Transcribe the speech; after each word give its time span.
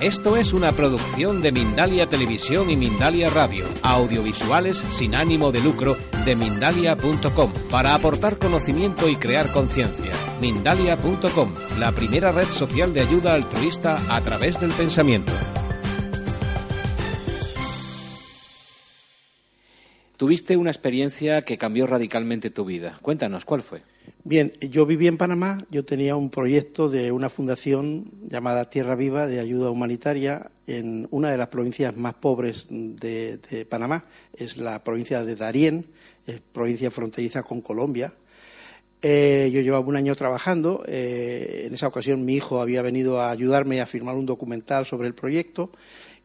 Esto 0.00 0.38
es 0.38 0.54
una 0.54 0.72
producción 0.72 1.42
de 1.42 1.52
Mindalia 1.52 2.06
Televisión 2.06 2.70
y 2.70 2.76
Mindalia 2.76 3.28
Radio, 3.28 3.66
audiovisuales 3.82 4.78
sin 4.78 5.14
ánimo 5.14 5.52
de 5.52 5.60
lucro 5.60 5.94
de 6.24 6.36
mindalia.com, 6.36 7.52
para 7.70 7.94
aportar 7.94 8.38
conocimiento 8.38 9.10
y 9.10 9.16
crear 9.16 9.52
conciencia. 9.52 10.10
Mindalia.com, 10.40 11.52
la 11.78 11.92
primera 11.92 12.32
red 12.32 12.48
social 12.48 12.94
de 12.94 13.02
ayuda 13.02 13.34
altruista 13.34 13.98
a 14.08 14.22
través 14.22 14.58
del 14.58 14.70
pensamiento. 14.70 15.34
Tuviste 20.16 20.56
una 20.56 20.70
experiencia 20.70 21.42
que 21.42 21.58
cambió 21.58 21.86
radicalmente 21.86 22.48
tu 22.48 22.64
vida. 22.64 22.98
Cuéntanos, 23.02 23.44
¿cuál 23.44 23.60
fue? 23.60 23.82
Bien, 24.22 24.52
yo 24.60 24.84
viví 24.84 25.06
en 25.06 25.16
Panamá, 25.16 25.64
yo 25.70 25.82
tenía 25.82 26.14
un 26.14 26.28
proyecto 26.28 26.90
de 26.90 27.10
una 27.10 27.30
fundación 27.30 28.04
llamada 28.28 28.68
Tierra 28.68 28.94
Viva 28.94 29.26
de 29.26 29.40
ayuda 29.40 29.70
humanitaria 29.70 30.50
en 30.66 31.08
una 31.10 31.30
de 31.30 31.38
las 31.38 31.48
provincias 31.48 31.96
más 31.96 32.12
pobres 32.14 32.66
de, 32.68 33.66
Panamá, 33.70 34.04
es 34.36 34.58
la 34.58 34.84
provincia 34.84 35.24
de 35.24 35.36
Darién, 35.36 35.86
es 36.26 36.38
provincia 36.52 36.90
fronteriza 36.90 37.42
con 37.44 37.62
Colombia. 37.62 38.12
Eh, 39.00 39.50
yo 39.54 39.62
llevaba 39.62 39.86
un 39.86 39.96
año 39.96 40.14
trabajando, 40.14 40.84
eh, 40.86 41.64
en 41.66 41.72
esa 41.72 41.88
ocasión 41.88 42.22
mi 42.22 42.34
hijo 42.34 42.60
había 42.60 42.82
venido 42.82 43.22
a 43.22 43.30
ayudarme 43.30 43.80
a 43.80 43.86
firmar 43.86 44.16
un 44.16 44.26
documental 44.26 44.84
sobre 44.84 45.08
el 45.08 45.14
proyecto 45.14 45.70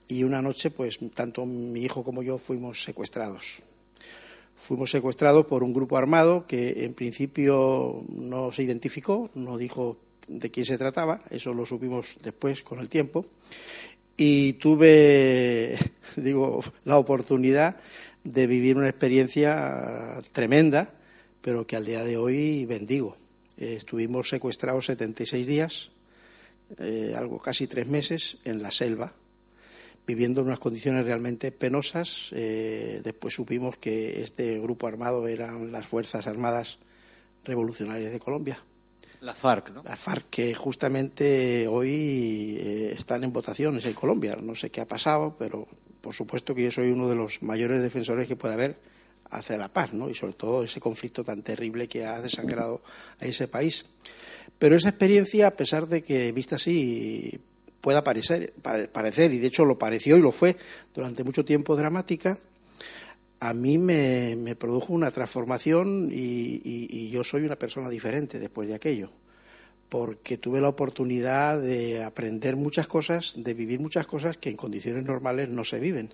y 0.10 0.26
una 0.26 0.42
noche 0.42 0.70
pues 0.70 1.00
tanto 1.14 1.46
mi 1.46 1.84
hijo 1.84 2.04
como 2.04 2.24
yo 2.24 2.40
fuimos 2.40 2.84
secuestrados 2.84 3.62
fuimos 4.66 4.90
secuestrados 4.90 5.46
por 5.46 5.64
un 5.64 5.74
grupo 5.74 5.96
armado 5.96 6.48
que 6.48 6.86
en 6.86 6.96
principio 6.96 8.04
no 8.10 8.52
se 8.52 8.64
identificó, 8.64 9.30
no 9.36 9.60
dijo 9.60 9.98
de 10.28 10.50
quién 10.50 10.66
se 10.66 10.80
trataba, 10.80 11.22
eso 11.30 11.54
lo 11.54 11.68
supimos 11.68 12.16
después 12.24 12.64
con 12.64 12.80
el 12.80 12.90
tiempo, 12.90 13.28
y 14.18 14.54
tuve, 14.54 15.78
digo, 16.16 16.64
la 16.84 16.98
oportunidad 16.98 17.78
de 18.24 18.48
vivir 18.48 18.76
una 18.76 18.90
experiencia 18.90 20.20
tremenda, 20.32 20.90
pero 21.42 21.68
que 21.68 21.76
al 21.76 21.86
día 21.86 22.04
de 22.04 22.18
hoy 22.18 22.66
bendigo. 22.66 23.18
estuvimos 23.58 24.30
secuestrados 24.30 24.88
76 24.88 25.46
días, 25.46 25.92
eh, 26.80 27.14
algo 27.16 27.38
casi 27.38 27.68
tres 27.68 27.88
meses, 27.88 28.40
en 28.46 28.64
la 28.64 28.72
selva, 28.72 29.14
viviendo 30.06 30.42
en 30.42 30.48
unas 30.48 30.60
condiciones 30.60 31.06
realmente 31.06 31.52
penosas. 31.52 32.30
Eh, 32.32 33.02
después 33.04 33.34
supimos 33.34 33.78
que 33.78 34.22
este 34.22 34.60
grupo 34.60 34.88
armado 34.88 35.28
eran 35.28 35.72
las 35.72 35.88
Fuerzas 35.88 36.28
Armadas 36.28 36.78
Revolucionarias 37.44 38.12
de 38.12 38.20
Colombia. 38.20 38.60
La 39.22 39.34
FARC, 39.34 39.72
¿no? 39.72 39.84
La 39.84 39.96
FARC, 39.96 40.30
que 40.30 40.54
justamente 40.54 41.68
hoy 41.68 42.58
eh, 42.60 42.94
están 42.96 43.24
en 43.24 43.34
votaciones 43.34 43.86
en 43.86 43.94
Colombia. 43.94 44.38
No 44.40 44.56
sé 44.56 44.70
qué 44.70 44.82
ha 44.82 44.88
pasado, 44.88 45.36
pero 45.40 45.68
por 46.02 46.14
supuesto 46.14 46.54
que 46.54 46.64
yo 46.64 46.72
soy 46.72 46.92
uno 46.92 47.10
de 47.10 47.16
los 47.16 47.42
mayores 47.42 47.82
defensores 47.82 48.28
que 48.28 48.36
puede 48.36 48.54
haber 48.54 48.76
hacia 49.32 49.58
la 49.58 49.70
paz, 49.70 49.94
¿no? 49.94 50.10
Y 50.10 50.14
sobre 50.14 50.34
todo 50.34 50.64
ese 50.64 50.80
conflicto 50.80 51.24
tan 51.24 51.42
terrible 51.42 51.88
que 51.88 52.06
ha 52.06 52.22
desangrado 52.22 52.82
a 53.20 53.26
ese 53.26 53.48
país. 53.48 53.86
Pero 54.60 54.76
esa 54.76 54.90
experiencia, 54.90 55.48
a 55.48 55.52
pesar 55.52 55.88
de 55.88 56.04
que 56.04 56.32
vista 56.32 56.58
así, 56.58 57.40
pueda 57.86 58.04
parecer, 58.04 58.52
parecer, 58.92 59.32
y 59.32 59.38
de 59.38 59.46
hecho 59.46 59.64
lo 59.64 59.78
pareció 59.78 60.18
y 60.18 60.22
lo 60.22 60.32
fue 60.32 60.58
durante 60.96 61.24
mucho 61.24 61.46
tiempo 61.46 61.76
dramática, 61.76 62.40
a 63.40 63.54
mí 63.54 63.78
me, 63.78 64.56
produjo 64.56 64.92
una 64.92 65.12
transformación 65.12 66.10
y, 66.12 67.10
yo 67.12 67.24
soy 67.24 67.44
una 67.44 67.58
persona 67.58 67.88
diferente 67.88 68.40
después 68.40 68.68
de 68.70 68.74
aquello, 68.74 69.12
porque 69.88 70.40
tuve 70.40 70.62
la 70.62 70.70
oportunidad 70.70 71.62
de 71.62 72.04
aprender 72.04 72.56
muchas 72.56 72.88
cosas, 72.88 73.36
de 73.38 73.54
vivir 73.54 73.80
muchas 73.80 74.08
cosas 74.08 74.36
que 74.38 74.50
en 74.50 74.58
condiciones 74.58 75.06
normales 75.06 75.50
no 75.50 75.64
se 75.64 75.80
viven. 75.80 76.12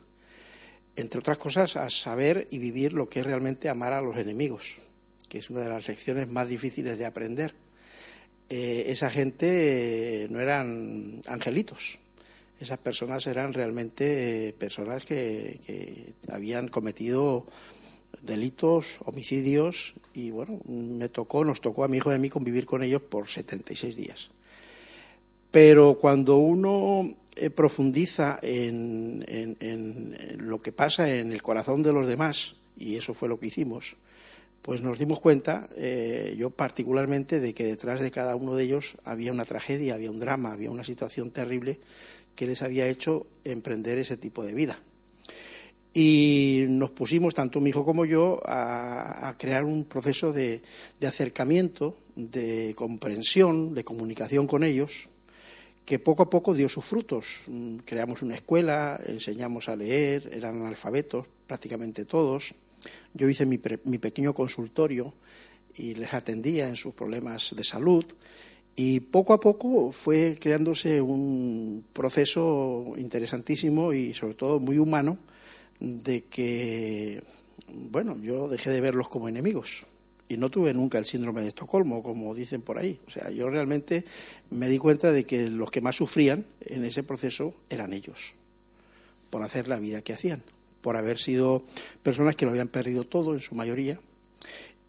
Entre 0.98 1.22
otras 1.22 1.38
cosas, 1.38 1.78
a 1.78 1.90
saber 1.90 2.50
y 2.52 2.58
vivir 2.58 2.92
lo 2.92 3.08
que 3.08 3.22
es 3.22 3.26
realmente 3.26 3.70
amar 3.70 3.94
a 3.94 4.02
los 4.02 4.18
enemigos, 4.18 4.76
que 5.30 5.38
es 5.38 5.50
una 5.50 5.62
de 5.62 5.70
las 5.70 5.88
lecciones 5.88 6.28
más 6.28 6.50
difíciles 6.50 7.00
de 7.00 7.06
aprender 7.06 7.54
eh, 8.54 8.92
esa 8.92 9.10
gente 9.10 10.26
eh, 10.26 10.28
no 10.30 10.42
eran 10.42 11.22
angelitos. 11.26 12.00
Esas 12.60 12.80
personas 12.80 13.26
eran 13.26 13.54
realmente 13.54 14.50
eh, 14.50 14.52
personas 14.52 15.06
que, 15.06 16.12
habían 16.30 16.68
cometido 16.68 17.46
delitos, 18.22 19.00
homicidios, 19.06 19.94
y 20.14 20.32
bueno, 20.32 20.60
me 20.68 21.08
tocó, 21.08 21.46
nos 21.46 21.62
tocó 21.62 21.86
a 21.86 21.88
mi 21.88 21.98
hijo 21.98 22.12
y 22.12 22.16
a 22.16 22.18
mí 22.18 22.30
convivir 22.30 22.66
con 22.66 22.84
ellos 22.84 23.02
por 23.02 23.30
76 23.30 23.96
días. 23.96 24.32
Pero 25.50 25.98
cuando 25.98 26.36
uno 26.36 27.10
profundiza 27.56 28.38
en, 28.42 29.26
lo 30.40 30.62
que 30.62 30.74
pasa 30.74 31.10
en 31.10 31.32
el 31.32 31.42
corazón 31.42 31.84
de 31.84 31.94
los 31.94 32.06
demás, 32.06 32.56
y 32.78 32.98
eso 32.98 33.14
fue 33.14 33.30
lo 33.30 33.40
que 33.40 33.48
hicimos, 33.48 33.96
pues 34.62 34.82
nos 34.82 35.00
dimos 35.00 35.20
cuenta, 35.20 35.68
eh, 35.76 36.36
yo 36.38 36.52
particularmente, 36.52 37.40
de 37.40 37.54
que 37.54 37.64
detrás 37.64 38.00
de 38.00 38.12
cada 38.12 38.36
uno 38.36 38.56
de 38.56 38.64
ellos 38.64 38.96
había 39.04 39.32
una 39.32 39.46
tragedia, 39.46 39.96
había 39.96 40.12
un 40.12 40.20
drama, 40.20 40.52
había 40.52 40.70
una 40.70 40.84
situación 40.84 41.32
terrible 41.32 41.80
que 42.36 42.46
les 42.46 42.62
había 42.62 42.88
hecho 42.88 43.26
emprender 43.44 43.98
ese 43.98 44.18
tipo 44.18 44.44
de 44.46 44.54
vida. 44.54 44.80
Y 45.94 46.66
nos 46.70 46.92
pusimos, 46.92 47.34
tanto 47.34 47.60
mi 47.60 47.72
hijo 47.72 47.84
como 47.84 48.06
yo, 48.06 48.40
a, 48.46 49.36
crear 49.38 49.66
un 49.66 49.84
proceso 49.84 50.32
de, 50.32 50.62
acercamiento, 51.06 51.98
de 52.16 52.74
comprensión, 52.76 53.74
de 53.74 53.84
comunicación 53.84 54.48
con 54.48 54.64
ellos, 54.64 55.08
que 55.86 56.00
poco 56.00 56.24
a 56.24 56.30
poco 56.30 56.54
dio 56.54 56.70
sus 56.70 56.86
frutos. 56.86 57.42
Mm, 57.48 57.78
creamos 57.84 58.22
una 58.22 58.36
escuela, 58.36 59.02
enseñamos 59.08 59.68
a 59.68 59.76
leer, 59.76 60.30
eran 60.32 60.62
analfabetos 60.62 61.26
prácticamente 61.48 62.06
todos 62.06 62.54
yo 63.14 63.30
hice 63.30 63.46
mi, 63.46 63.58
pequeño 63.58 64.34
consultorio 64.34 65.14
y 65.76 65.96
les 65.96 66.14
atendía 66.14 66.68
en 66.68 66.76
sus 66.76 66.94
problemas 66.94 67.54
de 67.56 67.64
salud 67.64 68.06
y 68.76 69.00
poco 69.00 69.34
a 69.34 69.40
poco 69.40 69.92
fue 69.92 70.38
creándose 70.40 71.02
un 71.02 71.84
proceso 71.94 72.94
interesantísimo 72.98 73.94
y 73.94 74.14
sobre 74.14 74.34
todo 74.34 74.60
muy 74.60 74.78
humano 74.78 75.18
de 75.80 76.24
que, 76.26 77.22
bueno, 77.90 78.18
yo 78.22 78.48
dejé 78.48 78.70
de 78.70 78.82
verlos 78.82 79.10
como 79.10 79.28
enemigos 79.28 79.84
y 80.30 80.38
no 80.38 80.50
tuve 80.50 80.74
nunca 80.74 80.98
el 80.98 81.06
síndrome 81.06 81.42
de 81.42 81.50
Estocolmo, 81.50 82.02
como 82.02 82.34
dicen 82.34 82.62
por 82.62 82.78
ahí. 82.78 82.98
O 83.08 83.12
sea, 83.12 83.30
yo 83.32 83.50
realmente 83.50 84.06
me 84.50 84.70
di 84.70 84.78
cuenta 84.78 85.12
de 85.12 85.26
que 85.26 85.50
los 85.50 85.72
que 85.72 85.82
más 85.82 85.98
sufrían 85.98 86.46
en 86.62 86.86
ese 86.86 87.04
proceso 87.04 87.54
eran 87.70 87.92
ellos, 87.92 88.32
por 89.30 89.44
hacer 89.44 89.68
la 89.68 89.80
vida 89.80 90.02
que 90.02 90.14
hacían 90.14 90.42
por 90.82 90.98
haber 90.98 91.20
sido 91.20 91.64
personas 92.04 92.36
que 92.36 92.46
lo 92.46 92.52
habían 92.52 92.68
perdido 92.68 93.04
todo 93.04 93.34
en 93.34 93.42
su 93.42 93.56
mayoría 93.56 94.00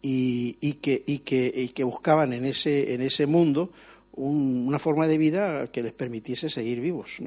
y, 0.01 0.73
que, 0.81 1.83
buscaban 1.83 2.33
en 2.33 2.45
ese, 2.45 2.93
en 2.93 3.01
ese 3.01 3.25
mundo 3.25 3.71
una 4.13 4.79
forma 4.79 5.07
de 5.07 5.17
vida 5.17 5.67
que 5.67 5.83
les 5.83 5.93
permitiese 5.93 6.49
seguir 6.49 6.81
vivos. 6.81 7.17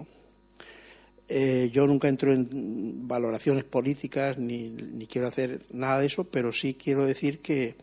Eh, 1.29 1.71
yo 1.73 1.87
nunca 1.87 2.09
entro 2.09 2.33
en 2.33 3.09
valoraciones 3.09 3.65
políticas 3.65 4.39
ni, 4.39 5.07
quiero 5.11 5.27
hacer 5.27 5.63
nada 5.73 6.01
de 6.01 6.07
eso, 6.07 6.25
pero 6.25 6.53
sí 6.53 6.75
quiero 6.75 7.07
decir 7.07 7.41
que 7.41 7.75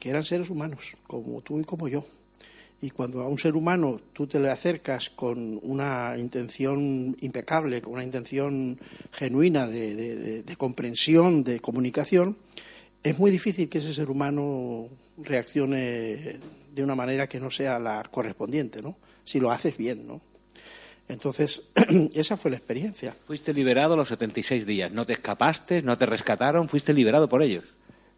eran 0.00 0.24
seres 0.24 0.50
humanos, 0.50 0.94
como 1.06 1.40
tú 1.42 1.60
y 1.60 1.64
como 1.64 1.88
yo 1.88 2.04
y 2.80 2.90
cuando 2.90 3.22
a 3.22 3.28
un 3.28 3.38
ser 3.38 3.56
humano 3.56 4.00
tú 4.12 4.26
te 4.26 4.38
le 4.38 4.50
acercas 4.50 5.10
con 5.10 5.58
una 5.62 6.14
intención 6.16 7.16
impecable, 7.20 7.82
con 7.82 7.94
una 7.94 8.04
intención 8.04 8.78
genuina 9.12 9.66
de, 9.66 10.44
comprensión, 10.56 11.42
de 11.42 11.60
comunicación, 11.60 12.36
es 13.02 13.18
muy 13.18 13.30
difícil 13.30 13.68
que 13.68 13.78
ese 13.78 13.94
ser 13.94 14.10
humano 14.10 14.88
reaccione 15.18 16.38
de 16.74 16.82
una 16.82 16.94
manera 16.94 17.28
que 17.28 17.40
no 17.40 17.50
sea 17.50 17.78
la 17.78 18.04
correspondiente, 18.10 18.80
¿no? 18.80 18.96
Si 19.24 19.40
lo 19.40 19.50
haces 19.50 19.76
bien, 19.76 20.06
¿no? 20.06 20.20
Entonces, 21.08 21.62
esa 22.14 22.36
fue 22.36 22.50
la 22.50 22.58
experiencia. 22.58 23.14
Fuiste 23.26 23.52
liberado 23.52 23.94
a 23.94 23.96
los 23.96 24.08
76 24.08 24.66
días, 24.66 24.92
no 24.92 25.04
te 25.04 25.14
escapaste, 25.14 25.82
no 25.82 25.98
te 25.98 26.06
rescataron, 26.06 26.68
fuiste 26.68 26.92
liberado 26.92 27.28
por 27.28 27.42
ellos. 27.42 27.64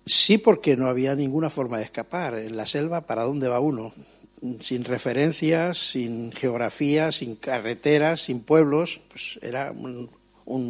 Sí, 0.05 0.39
porque 0.39 0.77
no 0.77 0.89
había 0.89 1.15
ninguna 1.15 1.51
forma 1.51 1.79
de 1.79 1.85
escapar. 1.85 2.35
En 2.35 2.57
la 2.57 2.67
selva, 2.67 3.03
¿para 3.03 3.23
dónde 3.23 3.49
va 3.49 3.61
uno? 3.61 3.95
Sin 4.61 4.85
referencias, 4.85 5.91
sin 5.91 6.33
geografía, 6.33 7.13
sin 7.13 7.37
carreteras, 7.37 8.23
sin 8.23 8.41
pueblos, 8.41 9.01
pues 9.09 9.39
era 9.43 9.73
un, 9.73 10.09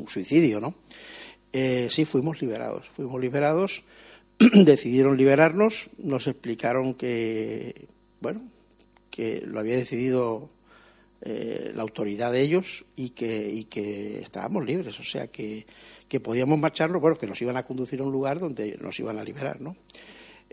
suicidio, 0.09 0.61
¿no? 0.61 0.75
Eh, 1.53 1.89
sí, 1.91 2.05
fuimos 2.05 2.43
liberados, 2.43 2.87
fuimos 2.95 3.21
liberados, 3.21 3.83
decidieron 4.39 5.17
liberarnos, 5.17 5.89
nos 5.99 6.27
explicaron 6.27 6.95
que, 6.95 7.87
bueno, 8.21 8.43
que 9.11 9.43
lo 9.47 9.59
había 9.59 9.77
decidido 9.77 10.49
eh, 11.23 11.73
la 11.75 11.83
autoridad 11.83 12.33
de 12.33 12.43
ellos 12.43 12.85
y 12.97 13.11
que, 13.11 13.51
y 13.51 13.65
que 13.65 14.21
estábamos 14.21 14.65
libres, 14.65 14.99
o 15.01 15.05
sea 15.05 15.29
que, 15.29 15.67
que 16.09 16.21
podíamos 16.21 16.59
marcharnos, 16.59 17.01
bueno, 17.01 17.17
que 17.17 17.27
nos 17.27 17.41
iban 17.41 17.57
a 17.57 17.63
conducir 17.63 18.01
a 18.01 18.05
un 18.05 18.13
lugar 18.13 18.39
donde 18.39 18.77
nos 18.81 18.99
iban 19.01 19.19
a 19.19 19.25
liberar, 19.25 19.61
¿no? 19.61 19.77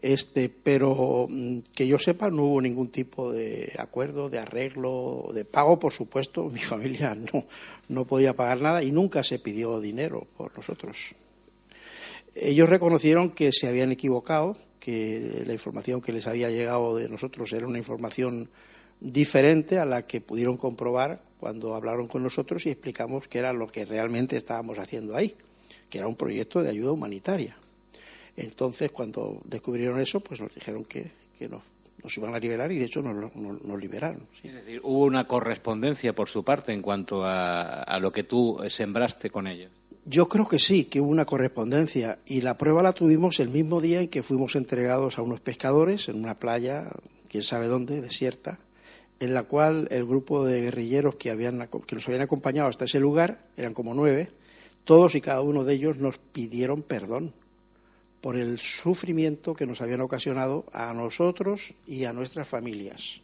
Este, 0.02 0.50
pero 0.50 1.28
mm, 1.28 1.60
que 1.74 1.88
yo 1.88 1.98
sepa 1.98 2.30
no 2.30 2.44
hubo 2.44 2.62
ningún 2.62 2.90
tipo 2.90 3.32
de 3.32 3.74
acuerdo, 3.80 4.30
de 4.30 4.38
arreglo, 4.38 5.30
de 5.34 5.44
pago, 5.44 5.80
por 5.80 5.94
supuesto. 5.94 6.50
Mi 6.50 6.60
familia 6.62 7.16
no, 7.16 7.46
no 7.90 8.06
podía 8.06 8.36
pagar 8.36 8.62
nada 8.62 8.84
y 8.84 8.92
nunca 8.92 9.24
se 9.24 9.40
pidió 9.40 9.80
dinero 9.80 10.28
por 10.38 10.56
nosotros. 10.56 11.16
Ellos 12.36 12.70
reconocieron 12.70 13.32
que 13.32 13.52
se 13.52 13.68
habían 13.68 13.92
equivocado, 13.92 14.56
que 14.80 15.44
la 15.46 15.54
información 15.54 16.02
que 16.02 16.12
les 16.12 16.28
había 16.28 16.52
llegado 16.52 16.96
de 16.96 17.10
nosotros 17.10 17.52
era 17.52 17.66
una 17.66 17.80
información 17.80 18.48
diferente 19.00 19.80
a 19.80 19.86
la 19.86 20.04
que 20.04 20.22
pudieron 20.22 20.58
comprobar 20.58 21.20
cuando 21.40 21.76
hablaron 21.76 22.08
con 22.08 22.24
nosotros 22.24 22.66
y 22.66 22.70
explicamos 22.70 23.28
que 23.28 23.40
era 23.40 23.54
lo 23.54 23.68
que 23.68 23.86
realmente 23.86 24.38
estábamos 24.38 24.78
haciendo 24.80 25.16
ahí, 25.16 25.36
que 25.90 25.98
era 25.98 26.08
un 26.08 26.16
proyecto 26.16 26.62
de 26.62 26.70
ayuda 26.70 26.92
humanitaria. 26.92 27.58
Entonces, 28.38 28.92
cuando 28.92 29.42
descubrieron 29.46 30.00
eso, 30.00 30.20
pues 30.20 30.40
nos 30.40 30.54
dijeron 30.54 30.86
que, 30.86 31.12
nos 31.50 32.18
iban 32.18 32.36
a 32.36 32.40
liberar 32.40 32.72
y 32.72 32.78
de 32.78 32.86
hecho 32.86 33.02
nos, 33.02 33.82
liberaron. 33.82 34.22
Es 34.44 34.54
decir, 34.54 34.80
hubo 34.84 35.06
una 35.06 35.28
correspondencia 35.28 36.14
por 36.14 36.30
su 36.30 36.44
parte 36.44 36.72
en 36.72 36.84
cuanto 36.84 37.26
a, 37.26 37.82
a, 37.82 38.00
lo 38.00 38.12
que 38.12 38.24
tú 38.24 38.60
sembraste 38.70 39.32
con 39.32 39.48
ellos. 39.48 39.72
Yo 40.06 40.30
creo 40.30 40.48
que 40.48 40.60
sí, 40.60 40.86
que 40.86 41.02
hubo 41.02 41.10
una 41.10 41.26
correspondencia 41.26 42.20
y 42.28 42.42
la 42.42 42.58
prueba 42.58 42.84
la 42.84 42.94
tuvimos 42.94 43.40
el 43.40 43.50
mismo 43.50 43.82
día 43.82 44.02
en 44.02 44.08
que 44.08 44.24
fuimos 44.24 44.56
entregados 44.56 45.18
a 45.18 45.24
unos 45.24 45.42
pescadores 45.42 46.08
en 46.08 46.24
una 46.24 46.36
playa, 46.36 46.92
quién 47.30 47.44
sabe 47.44 47.66
dónde, 47.66 48.02
desierta, 48.02 48.60
en 49.20 49.34
la 49.34 49.44
cual 49.44 49.88
el 49.90 50.06
grupo 50.06 50.46
de 50.46 50.62
guerrilleros 50.62 51.16
que, 51.16 51.32
habían, 51.32 51.68
que 51.88 51.96
nos 51.96 52.08
habían 52.08 52.22
acompañado 52.22 52.70
hasta 52.70 52.86
ese 52.86 53.00
lugar, 53.00 53.40
eran 53.58 53.74
como 53.74 53.96
nueve, 53.96 54.30
todos 54.86 55.16
y 55.16 55.22
cada 55.22 55.42
uno 55.42 55.64
de 55.64 55.74
ellos 55.74 55.98
nos 55.98 56.20
pidieron 56.20 56.84
perdón 56.84 57.34
por 58.22 58.38
el 58.38 58.60
sufrimiento 58.60 59.54
que 59.54 59.66
nos 59.66 59.82
habían 59.82 60.02
ocasionado 60.02 60.66
a 60.74 60.94
nosotros 60.94 61.74
y 61.86 62.06
a 62.06 62.14
nuestras 62.14 62.48
familias. 62.48 63.22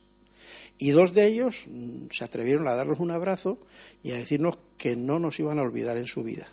Y 0.78 0.92
dos 0.92 1.14
de 1.14 1.28
ellos 1.28 1.64
mm, 1.68 2.08
se 2.12 2.24
atrevieron 2.24 2.68
a 2.68 2.76
darnos 2.76 3.00
un 3.00 3.12
abrazo 3.12 3.58
y 4.04 4.12
a 4.12 4.18
decirnos 4.18 4.58
que 4.78 4.96
no 4.96 5.20
nos 5.20 5.40
iban 5.40 5.60
a 5.60 5.64
olvidar 5.64 5.98
en 5.98 6.08
su 6.08 6.24
vida. 6.24 6.48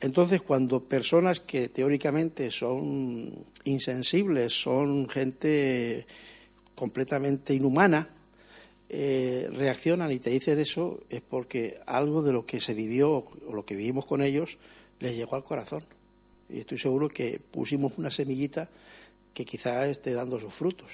Entonces, 0.00 0.42
cuando 0.42 0.80
personas 0.80 1.40
que 1.40 1.68
teóricamente 1.68 2.50
son 2.50 3.32
insensibles, 3.64 4.52
son 4.52 5.08
gente 5.08 6.06
completamente 6.74 7.54
inhumana, 7.54 8.08
eh, 8.88 9.48
reaccionan 9.52 10.12
y 10.12 10.18
te 10.18 10.30
dicen 10.30 10.58
eso, 10.58 11.00
es 11.08 11.22
porque 11.22 11.78
algo 11.86 12.22
de 12.22 12.32
lo 12.32 12.44
que 12.44 12.60
se 12.60 12.74
vivió 12.74 13.10
o 13.48 13.54
lo 13.54 13.64
que 13.64 13.74
vivimos 13.74 14.04
con 14.06 14.22
ellos 14.22 14.58
les 15.00 15.16
llegó 15.16 15.34
al 15.34 15.44
corazón 15.44 15.82
y 16.48 16.58
estoy 16.58 16.78
seguro 16.78 17.08
que 17.08 17.40
pusimos 17.50 17.92
una 17.96 18.10
semillita 18.10 18.68
que 19.32 19.44
quizá 19.44 19.86
esté 19.86 20.12
dando 20.12 20.40
sus 20.40 20.54
frutos. 20.54 20.92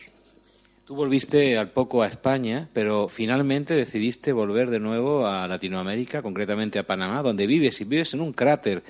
Tú 0.85 0.97
volviste 0.97 1.57
al 1.57 1.71
poco 1.71 2.03
a 2.03 2.09
España, 2.09 2.69
pero 2.73 3.09
finalmente 3.09 3.75
decidiste 3.75 4.33
volver 4.33 4.69
de 4.69 4.81
nuevo 4.81 5.27
a 5.27 5.47
Latinoamérica, 5.47 6.23
concretamente 6.23 6.79
a 6.81 6.87
Panamá, 6.87 7.23
donde 7.23 7.47
vives 7.47 7.81
y 7.81 7.85
vives 7.85 8.15
en 8.15 8.21
un 8.21 8.33
cráter. 8.33 8.83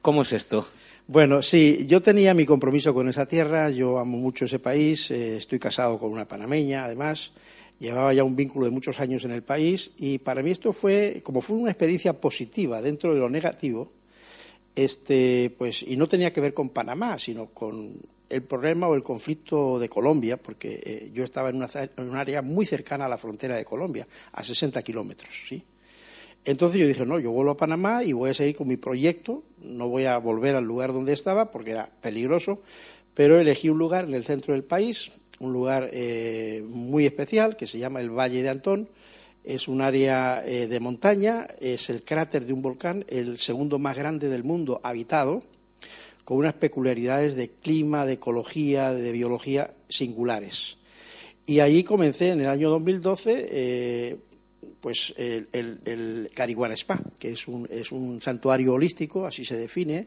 ¿Cómo 0.00 0.22
es 0.22 0.32
esto? 0.32 0.66
Bueno, 1.08 1.42
sí, 1.42 1.86
yo 1.88 2.00
tenía 2.00 2.34
mi 2.34 2.46
compromiso 2.46 2.94
con 2.94 3.08
esa 3.08 3.26
tierra, 3.26 3.68
yo 3.68 3.98
amo 3.98 4.16
mucho 4.16 4.44
ese 4.44 4.60
país, 4.60 5.10
eh, 5.10 5.38
estoy 5.38 5.58
casado 5.58 5.98
con 5.98 6.12
una 6.12 6.28
panameña, 6.28 6.84
además, 6.84 7.32
llevaba 7.80 8.14
ya 8.14 8.22
un 8.22 8.36
vínculo 8.36 8.66
de 8.66 8.70
muchos 8.70 9.00
años 9.00 9.24
en 9.24 9.32
el 9.32 9.42
país 9.42 9.90
y 9.98 10.18
para 10.18 10.44
mí 10.44 10.52
esto 10.52 10.72
fue, 10.72 11.20
como 11.24 11.40
fue 11.40 11.56
una 11.56 11.72
experiencia 11.72 12.12
positiva 12.12 12.80
dentro 12.80 13.12
de 13.12 13.18
lo 13.18 13.28
negativo, 13.28 13.90
este, 14.74 15.54
pues, 15.56 15.82
y 15.82 15.96
no 15.96 16.08
tenía 16.08 16.32
que 16.32 16.40
ver 16.40 16.54
con 16.54 16.70
Panamá, 16.70 17.18
sino 17.18 17.46
con 17.46 17.94
el 18.28 18.42
problema 18.42 18.88
o 18.88 18.94
el 18.94 19.02
conflicto 19.02 19.78
de 19.78 19.88
Colombia, 19.88 20.36
porque 20.36 20.80
eh, 20.84 21.10
yo 21.12 21.24
estaba 21.24 21.50
en, 21.50 21.56
una, 21.56 21.68
un 21.98 22.16
área 22.16 22.42
muy 22.42 22.64
cercana 22.64 23.06
a 23.06 23.08
la 23.08 23.18
frontera 23.18 23.56
de 23.56 23.64
Colombia, 23.64 24.06
a 24.32 24.44
60 24.44 24.80
kilómetros, 24.82 25.34
¿sí? 25.48 25.62
Entonces 26.44 26.80
yo 26.80 26.86
dije, 26.86 27.04
no, 27.04 27.18
yo 27.18 27.32
vuelvo 27.32 27.50
a 27.50 27.56
Panamá 27.56 28.02
y 28.02 28.12
voy 28.12 28.30
a 28.30 28.34
seguir 28.34 28.56
con 28.56 28.68
mi 28.68 28.76
proyecto, 28.76 29.42
no 29.62 29.88
voy 29.88 30.06
a 30.06 30.16
volver 30.16 30.56
al 30.56 30.64
lugar 30.64 30.92
donde 30.92 31.12
estaba 31.12 31.50
porque 31.50 31.72
era 31.72 31.90
peligroso, 32.00 32.60
pero 33.14 33.38
elegí 33.38 33.68
un 33.68 33.76
lugar 33.76 34.06
en 34.06 34.14
el 34.14 34.24
centro 34.24 34.54
del 34.54 34.64
país, 34.64 35.12
un 35.38 35.52
lugar 35.52 35.90
eh, 35.92 36.64
muy 36.66 37.04
especial 37.04 37.56
que 37.56 37.66
se 37.66 37.78
llama 37.78 38.00
el 38.00 38.10
Valle 38.10 38.42
de 38.42 38.48
Antón, 38.48 38.88
es 39.44 39.68
un 39.68 39.80
área 39.80 40.42
eh, 40.46 40.66
de 40.66 40.80
montaña, 40.80 41.46
es 41.60 41.90
el 41.90 42.02
cráter 42.02 42.44
de 42.44 42.52
un 42.52 42.62
volcán, 42.62 43.04
el 43.08 43.38
segundo 43.38 43.78
más 43.78 43.96
grande 43.96 44.28
del 44.28 44.44
mundo 44.44 44.80
habitado, 44.82 45.42
con 46.24 46.38
unas 46.38 46.54
peculiaridades 46.54 47.34
de 47.34 47.48
clima, 47.48 48.06
de 48.06 48.14
ecología, 48.14 48.92
de 48.92 49.12
biología 49.12 49.72
singulares. 49.88 50.76
Y 51.46 51.60
allí 51.60 51.82
comencé 51.82 52.28
en 52.28 52.40
el 52.40 52.48
año 52.48 52.70
2012 52.70 53.48
eh, 53.50 54.16
pues 54.80 55.14
el, 55.16 55.48
el, 55.52 56.30
Spa, 56.76 57.00
que 57.18 57.32
es 57.32 57.46
un, 57.48 57.68
es 57.70 57.92
un, 57.92 58.20
santuario 58.22 58.74
holístico, 58.74 59.26
así 59.26 59.44
se 59.44 59.56
define, 59.56 60.06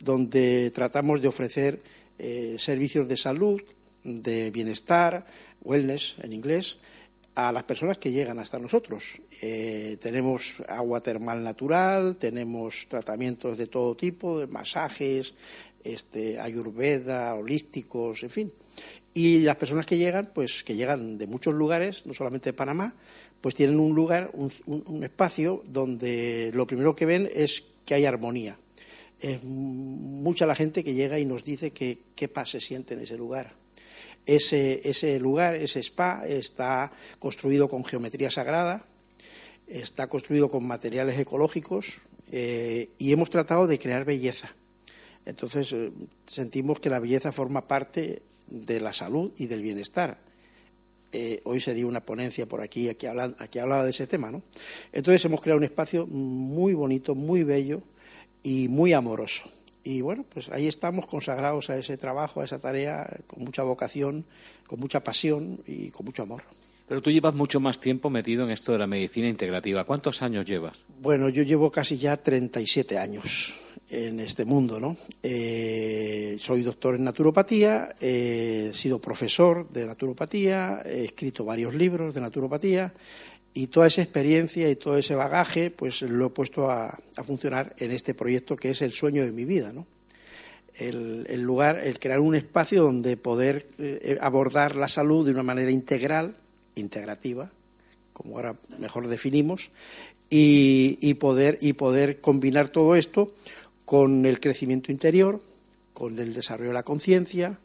donde 0.00 0.70
tratamos 0.74 1.20
de 1.20 1.28
ofrecer 1.28 1.80
eh, 2.18 2.56
servicios 2.58 3.08
de 3.08 3.16
salud, 3.16 3.60
de 4.04 4.50
bienestar, 4.50 5.26
wellness 5.62 6.16
en 6.22 6.32
inglés, 6.32 6.78
a 7.34 7.52
las 7.52 7.62
personas 7.64 7.98
que 7.98 8.10
llegan 8.10 8.38
hasta 8.38 8.58
nosotros. 8.58 9.20
Eh, 9.40 9.96
tenemos 10.00 10.62
agua 10.68 11.02
termal 11.02 11.42
natural, 11.42 12.16
tenemos 12.16 12.86
tratamientos 12.88 13.56
de 13.56 13.66
todo 13.66 13.94
tipo, 13.94 14.38
de 14.38 14.46
masajes, 14.46 15.34
este, 15.82 16.38
ayurveda, 16.38 17.34
holísticos, 17.34 18.22
en 18.22 18.30
fin. 18.30 18.52
Y 19.14 19.40
las 19.40 19.56
personas 19.56 19.86
que 19.86 19.98
llegan, 19.98 20.30
pues 20.34 20.62
que 20.62 20.74
llegan 20.74 21.18
de 21.18 21.26
muchos 21.26 21.54
lugares, 21.54 22.06
no 22.06 22.14
solamente 22.14 22.50
de 22.50 22.54
Panamá, 22.54 22.94
pues 23.40 23.54
tienen 23.54 23.80
un 23.80 23.94
lugar, 23.94 24.30
un, 24.34 25.02
espacio 25.02 25.62
donde 25.66 26.50
lo 26.54 26.66
primero 26.66 26.94
que 26.94 27.06
ven 27.06 27.28
es 27.34 27.64
que 27.84 27.94
hay 27.94 28.04
armonía. 28.04 28.56
Es 29.20 29.42
mucha 29.42 30.46
la 30.46 30.54
gente 30.54 30.84
que 30.84 30.94
llega 30.94 31.18
y 31.18 31.24
nos 31.24 31.44
dice 31.44 31.72
que 31.72 31.98
qué 32.14 32.28
paz 32.28 32.50
se 32.50 32.60
siente 32.60 32.94
en 32.94 33.00
ese 33.00 33.16
lugar 33.16 33.61
ese, 34.26 35.18
lugar, 35.18 35.54
ese 35.54 35.80
spa, 35.80 36.22
está 36.26 36.92
construido 37.18 37.68
con 37.68 37.84
geometría 37.84 38.30
sagrada, 38.30 38.84
está 39.66 40.06
construido 40.06 40.50
con 40.50 40.66
materiales 40.66 41.18
ecológicos 41.18 42.00
eh, 42.30 42.90
y 42.98 43.12
hemos 43.12 43.30
tratado 43.30 43.66
de 43.66 43.78
crear 43.78 44.04
belleza. 44.04 44.54
Entonces 45.24 45.72
eh, 45.72 45.90
sentimos 46.26 46.80
que 46.80 46.90
la 46.90 46.98
belleza 46.98 47.32
forma 47.32 47.66
parte 47.66 48.22
de 48.48 48.80
la 48.80 48.92
salud 48.92 49.32
y 49.38 49.46
del 49.46 49.62
bienestar. 49.62 50.18
Eh, 51.12 51.40
hoy 51.44 51.60
se 51.60 51.74
dio 51.74 51.88
una 51.88 52.00
ponencia 52.00 52.46
por 52.46 52.62
aquí, 52.62 52.88
aquí, 52.88 53.06
aquí 53.06 53.58
hablaba 53.58 53.84
de 53.84 53.90
ese 53.90 54.06
tema, 54.06 54.30
¿no? 54.30 54.42
Entonces 54.92 55.22
hemos 55.24 55.42
creado 55.42 55.58
un 55.58 55.64
espacio 55.64 56.06
muy 56.06 56.72
bonito, 56.72 57.14
muy 57.14 57.42
bello 57.42 57.82
y 58.42 58.68
muy 58.68 58.92
amoroso. 58.94 59.50
Y 59.84 60.00
bueno, 60.00 60.24
pues 60.32 60.48
ahí 60.50 60.68
estamos 60.68 61.06
consagrados 61.06 61.70
a 61.70 61.76
ese 61.76 61.96
trabajo, 61.96 62.40
a 62.40 62.44
esa 62.44 62.58
tarea, 62.58 63.08
con 63.26 63.44
mucha 63.44 63.62
vocación, 63.62 64.24
con 64.66 64.80
mucha 64.80 65.00
pasión 65.00 65.60
y 65.66 65.90
con 65.90 66.06
mucho 66.06 66.22
amor. 66.22 66.42
Pero 66.88 67.00
tú 67.00 67.10
llevas 67.10 67.34
mucho 67.34 67.58
más 67.58 67.80
tiempo 67.80 68.10
metido 68.10 68.44
en 68.44 68.50
esto 68.50 68.72
de 68.72 68.78
la 68.78 68.86
medicina 68.86 69.28
integrativa. 69.28 69.84
¿Cuántos 69.84 70.22
años 70.22 70.46
llevas? 70.46 70.76
Bueno, 71.00 71.28
yo 71.28 71.42
llevo 71.42 71.70
casi 71.70 71.96
ya 71.96 72.16
37 72.16 72.98
años 72.98 73.54
en 73.88 74.20
este 74.20 74.44
mundo, 74.44 74.80
¿no? 74.80 74.96
Eh, 75.22 76.36
soy 76.38 76.62
doctor 76.62 76.94
en 76.94 77.04
naturopatía, 77.04 77.94
he 78.00 78.70
sido 78.72 78.98
profesor 78.98 79.68
de 79.68 79.86
naturopatía, 79.86 80.82
he 80.84 81.04
escrito 81.04 81.44
varios 81.44 81.74
libros 81.74 82.14
de 82.14 82.20
naturopatía 82.22 82.92
y 83.54 83.66
toda 83.66 83.86
esa 83.86 84.02
experiencia 84.02 84.70
y 84.70 84.76
todo 84.76 84.96
ese 84.96 85.14
bagaje, 85.14 85.70
pues 85.70 86.02
lo 86.02 86.26
he 86.26 86.30
puesto 86.30 86.70
a, 86.70 86.98
funcionar 87.24 87.74
en 87.78 87.90
este 87.90 88.14
proyecto 88.14 88.56
que 88.56 88.70
es 88.70 88.82
el 88.82 88.92
sueño 88.92 89.24
de 89.24 89.32
mi 89.32 89.44
vida, 89.44 89.72
¿no? 89.72 89.86
El, 90.74 91.42
lugar, 91.42 91.78
el 91.78 91.98
crear 91.98 92.18
un 92.18 92.34
espacio 92.34 92.82
donde 92.82 93.16
poder 93.16 93.68
eh, 93.78 94.18
abordar 94.20 94.78
la 94.78 94.88
salud 94.88 95.24
de 95.24 95.32
una 95.32 95.42
manera 95.42 95.70
integral, 95.70 96.34
integrativa, 96.74 97.50
como 98.14 98.36
ahora 98.36 98.56
mejor 98.78 99.06
definimos, 99.06 99.70
y, 100.34 101.14
poder, 101.14 101.58
y 101.60 101.74
poder 101.74 102.22
combinar 102.22 102.68
todo 102.70 102.96
esto 102.96 103.34
con 103.84 104.24
el 104.24 104.40
crecimiento 104.40 104.90
interior, 104.90 105.42
con 105.92 106.18
el 106.18 106.32
desarrollo 106.32 106.70
de 106.70 106.74
la 106.74 106.84
conciencia, 106.84 107.58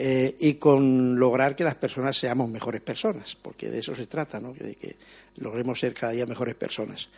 eh, 0.00 0.36
y 0.38 0.54
con 0.54 1.18
lograr 1.18 1.56
que 1.56 1.64
las 1.64 1.74
personas 1.74 2.16
seamos 2.16 2.48
mejores 2.48 2.80
personas, 2.80 3.34
porque 3.34 3.68
de 3.68 3.80
eso 3.80 3.96
se 3.96 4.06
trata, 4.06 4.38
¿no? 4.38 4.52
de 4.52 4.76
que 4.76 4.94
logremos 5.38 5.80
ser 5.80 5.92
cada 5.92 6.12
día 6.12 6.24
mejores 6.24 6.54
personas. 6.54 7.08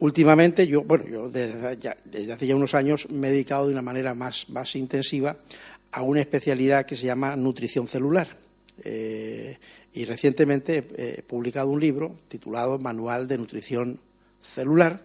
Últimamente, 0.00 0.66
yo, 0.66 0.82
bueno, 0.82 1.04
yo 1.06 1.30
desde, 1.30 2.32
hace 2.32 2.46
ya 2.48 2.56
unos 2.56 2.74
años 2.74 3.08
me 3.08 3.28
he 3.28 3.30
dedicado 3.30 3.66
de 3.68 3.72
una 3.72 3.82
manera 3.82 4.14
más, 4.14 4.50
más 4.50 4.74
intensiva 4.74 5.36
a 5.92 6.02
una 6.02 6.22
especialidad 6.22 6.86
que 6.86 6.96
se 6.96 7.06
llama 7.06 7.36
nutrición 7.36 7.86
celular. 7.86 8.26
Eh, 8.82 9.56
y 9.92 10.04
recientemente 10.04 10.88
he 10.96 11.22
publicado 11.22 11.68
un 11.68 11.80
libro 11.80 12.16
titulado 12.26 12.80
Manual 12.80 13.28
de 13.28 13.38
Nutrición 13.38 14.00
Celular, 14.42 15.00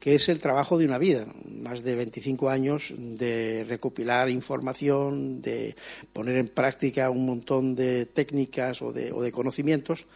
que 0.00 0.14
es 0.14 0.28
el 0.28 0.38
trabajo 0.38 0.78
de 0.78 0.84
una 0.84 0.98
vida, 0.98 1.26
más 1.60 1.82
de 1.82 1.96
25 1.96 2.48
años 2.48 2.94
de 2.96 3.64
recopilar 3.68 4.30
información, 4.30 5.42
de 5.42 5.74
poner 6.12 6.36
en 6.36 6.48
práctica 6.48 7.10
un 7.10 7.26
montón 7.26 7.74
de 7.74 8.06
técnicas 8.06 8.80
o 8.82 8.92
de, 8.92 9.32
conocimientos. 9.32 10.06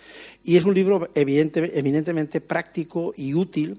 Y 0.45 0.57
es 0.57 0.65
un 0.65 0.75
libro 0.75 1.11
eminentemente 1.15 2.41
práctico 2.41 3.12
y 3.17 3.35
útil 3.35 3.79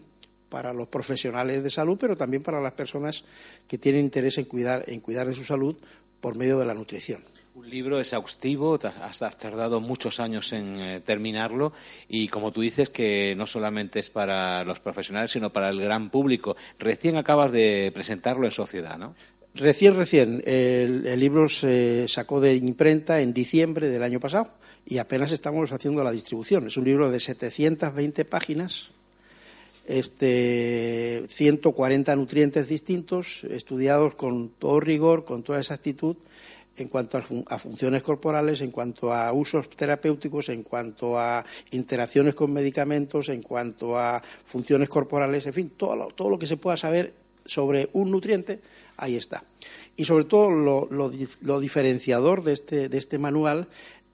para 0.50 0.74
los 0.74 0.88
profesionales 0.88 1.63
de 1.63 1.69
salud, 1.69 1.98
pero 2.00 2.17
también 2.17 2.43
para 2.43 2.62
las 2.62 2.74
personas 2.74 3.24
que 3.67 3.77
tienen 3.77 4.05
interés 4.05 4.38
en 4.38 4.45
cuidar, 4.45 4.83
en 4.88 5.00
cuidar 5.00 5.27
de 5.27 5.33
su 5.33 5.43
salud 5.43 5.75
por 6.19 6.36
medio 6.36 6.60
de 6.60 6.65
la 6.65 6.74
nutrición. 6.74 7.24
Un 7.55 7.69
libro 7.69 8.00
exhaustivo, 8.00 8.79
has 9.00 9.19
tardado 9.38 9.79
muchos 9.79 10.19
años 10.19 10.51
en 10.53 10.79
eh, 10.79 11.01
terminarlo 11.01 11.72
y 12.10 12.27
como 12.27 12.51
tú 12.51 12.62
dices 12.62 12.89
que 12.89 13.36
no 13.38 13.45
solamente 13.45 14.00
es 14.00 14.10
para 14.10 14.63
los 14.63 14.79
profesionales 14.79 15.29
sino 15.29 15.51
para 15.51 15.69
el 15.69 15.79
gran 15.79 16.10
público. 16.10 16.55
Recién 16.79 17.15
acabas 17.15 17.51
de 17.51 17.91
presentarlo 17.93 18.45
en 18.45 18.51
sociedad, 18.51 18.98
¿no? 18.98 19.13
Recién, 19.53 19.95
recién. 19.95 20.41
El, 20.48 21.19
libro 21.19 21.48
se 21.48 22.07
sacó 22.07 22.41
de 22.41 22.55
imprenta 22.55 23.22
en 23.22 23.36
diciembre 23.36 23.88
del 23.88 24.01
año 24.01 24.19
pasado 24.19 24.50
y 24.83 24.98
apenas 24.98 25.31
estamos 25.31 25.72
haciendo 25.72 26.03
la 26.03 26.12
distribución. 26.12 26.65
Es 26.65 26.77
un 26.77 26.86
libro 26.86 27.12
de 27.12 27.19
720 27.19 28.25
páginas, 28.25 28.89
este, 29.86 31.24
140 31.29 32.15
nutrientes 32.15 32.67
distintos, 32.67 33.43
estudiados 33.43 34.15
con 34.15 34.50
todo 34.50 34.79
rigor, 34.79 35.24
con 35.24 35.43
toda 35.43 35.60
exactitud 35.60 36.17
en 36.77 36.87
cuanto 36.87 37.17
a, 37.17 37.59
funciones 37.59 38.01
corporales, 38.01 38.61
en 38.61 38.71
cuanto 38.71 39.13
a 39.13 39.31
usos 39.31 39.69
terapéuticos, 39.69 40.49
en 40.49 40.63
cuanto 40.63 41.19
a 41.19 41.45
interacciones 41.71 42.33
con 42.33 42.51
medicamentos, 42.51 43.29
en 43.29 43.43
cuanto 43.43 43.97
a 43.97 44.21
funciones 44.45 44.89
corporales, 44.89 45.45
en 45.45 45.53
fin, 45.53 45.71
todo 45.77 45.95
lo, 45.95 46.07
todo 46.07 46.29
lo 46.29 46.39
que 46.39 46.47
se 46.47 46.57
pueda 46.57 46.77
saber 46.77 47.13
sobre 47.45 47.89
un 47.93 48.09
nutriente, 48.09 48.59
ahí 48.97 49.15
está. 49.15 49.43
Y 49.95 50.05
sobre 50.05 50.25
todo 50.25 50.49
lo, 50.49 51.59
diferenciador 51.59 52.43
de 52.43 52.53
este, 52.53 52.89
de 52.89 52.97
este 52.97 53.19
manual 53.19 53.67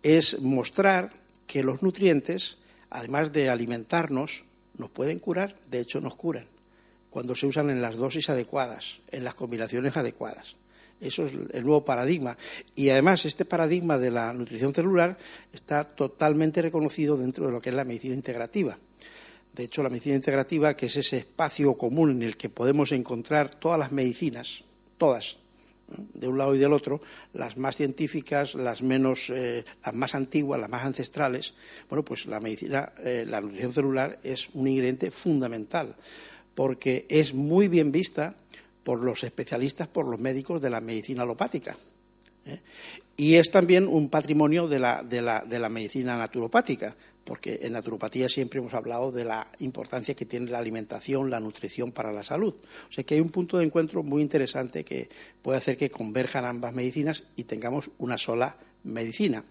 es 0.03 0.41
mostrar 0.41 1.11
que 1.47 1.63
los 1.63 1.81
nutrientes, 1.81 2.57
además 2.89 3.31
de 3.31 3.49
alimentarnos, 3.49 4.43
nos 4.77 4.89
pueden 4.89 5.19
curar, 5.19 5.55
de 5.71 5.79
hecho 5.79 6.01
nos 6.01 6.15
curan, 6.15 6.45
cuando 7.09 7.35
se 7.35 7.47
usan 7.47 7.69
en 7.69 7.81
las 7.81 7.95
dosis 7.95 8.29
adecuadas, 8.29 8.99
en 9.11 9.23
las 9.23 9.35
combinaciones 9.35 9.95
adecuadas. 9.95 10.55
Eso 11.01 11.25
es 11.25 11.33
el 11.51 11.63
nuevo 11.63 11.85
paradigma. 11.85 12.37
Y 12.75 12.89
además 12.89 13.25
este 13.25 13.45
paradigma 13.45 13.97
de 13.97 14.11
la 14.11 14.33
nutrición 14.33 14.73
celular 14.73 15.17
está 15.53 15.83
totalmente 15.83 16.61
reconocido 16.61 17.17
dentro 17.17 17.45
de 17.45 17.51
lo 17.51 17.61
que 17.61 17.69
es 17.69 17.75
la 17.75 17.85
medicina 17.85 18.15
integrativa. 18.15 18.77
De 19.53 19.63
hecho, 19.63 19.81
la 19.81 19.89
medicina 19.89 20.15
integrativa, 20.15 20.75
que 20.75 20.85
es 20.85 20.97
ese 20.97 21.17
espacio 21.17 21.73
común 21.75 22.11
en 22.11 22.23
el 22.23 22.37
que 22.37 22.49
podemos 22.49 22.91
encontrar 22.91 23.55
todas 23.55 23.79
las 23.79 23.91
medicinas, 23.91 24.63
todas, 24.97 25.37
de 26.13 26.27
un 26.27 26.37
lado 26.37 26.53
y 26.55 26.59
del 26.59 26.73
otro, 26.73 27.01
las 27.33 27.57
más 27.57 27.75
científicas, 27.75 28.53
las 28.55 28.83
menos, 28.83 29.29
eh, 29.29 29.65
las 29.83 29.95
más 29.95 30.15
antiguas, 30.15 30.61
las 30.61 30.69
más 30.69 30.85
ancestrales. 30.85 31.55
Bueno, 31.89 32.03
pues 32.03 32.25
la 32.25 32.39
medicina, 32.39 32.91
eh, 33.03 33.25
la 33.27 33.41
nutrición 33.41 33.73
celular 33.73 34.19
es 34.23 34.49
un 34.53 34.67
ingrediente 34.67 35.11
fundamental, 35.11 35.95
porque 36.55 37.05
es 37.09 37.33
muy 37.33 37.67
bien 37.67 37.91
vista 37.91 38.35
por 38.83 38.99
los 39.01 39.23
especialistas, 39.23 39.87
por 39.87 40.05
los 40.05 40.19
médicos 40.19 40.61
de 40.61 40.69
la 40.69 40.81
medicina 40.81 41.23
alopática. 41.23 41.77
¿eh? 42.45 42.59
Y 43.17 43.35
es 43.35 43.51
también 43.51 43.87
un 43.87 44.09
patrimonio 44.09 44.67
de 44.67 44.79
la, 44.79 45.03
de, 45.03 45.21
la, 45.21 45.43
de 45.45 45.59
la, 45.59 45.69
medicina 45.69 46.17
naturopática, 46.17 46.95
porque 47.25 47.59
en 47.63 47.73
naturopatía 47.73 48.29
siempre 48.29 48.59
hemos 48.59 48.73
hablado 48.73 49.11
de 49.11 49.25
la 49.25 49.47
importancia 49.59 50.15
que 50.15 50.25
tiene 50.25 50.49
la 50.49 50.59
alimentación, 50.59 51.29
la 51.29 51.39
nutrición 51.39 51.91
para 51.91 52.13
la 52.13 52.23
salud. 52.23 52.53
O 52.89 52.91
sea 52.91 53.03
que 53.03 53.15
hay 53.15 53.21
un 53.21 53.29
punto 53.29 53.57
de 53.57 53.65
encuentro 53.65 54.03
muy 54.03 54.21
interesante 54.21 54.85
que 54.85 55.09
puede 55.41 55.57
hacer 55.57 55.77
que 55.77 55.91
converjan 55.91 56.45
ambas 56.45 56.73
medicinas 56.73 57.25
y 57.35 57.43
tengamos 57.43 57.91
una 57.97 58.17
sola 58.17 58.55
medicina 58.83 59.43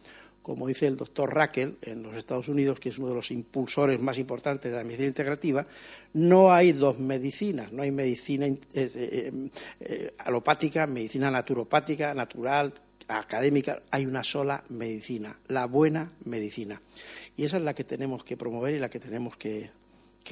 como 0.48 0.66
dice 0.66 0.86
el 0.86 0.96
doctor 0.96 1.34
Raquel 1.34 1.76
en 1.82 2.02
los 2.02 2.16
Estados 2.16 2.48
Unidos, 2.48 2.80
que 2.80 2.88
es 2.88 2.96
uno 2.96 3.08
de 3.08 3.14
los 3.16 3.30
impulsores 3.30 4.00
más 4.00 4.18
importantes 4.18 4.72
de 4.72 4.78
la 4.78 4.82
medicina 4.82 5.08
integrativa, 5.08 5.66
no 6.14 6.50
hay 6.50 6.72
dos 6.72 6.98
medicinas, 6.98 7.70
no 7.70 7.82
hay 7.82 7.90
medicina 7.90 8.46
eh, 8.46 8.58
eh, 8.72 9.50
eh, 9.80 10.14
alopática, 10.16 10.86
medicina 10.86 11.30
naturopática, 11.30 12.14
natural, 12.14 12.72
académica, 13.08 13.82
hay 13.90 14.06
una 14.06 14.24
sola 14.24 14.64
medicina, 14.70 15.36
la 15.48 15.66
buena 15.66 16.12
medicina. 16.24 16.80
Y 17.36 17.44
esa 17.44 17.58
es 17.58 17.62
la 17.62 17.74
que 17.74 17.84
tenemos 17.84 18.24
que 18.24 18.38
promover 18.38 18.74
y 18.74 18.78
la 18.78 18.88
que 18.88 19.00
tenemos 19.00 19.36
que 19.36 19.68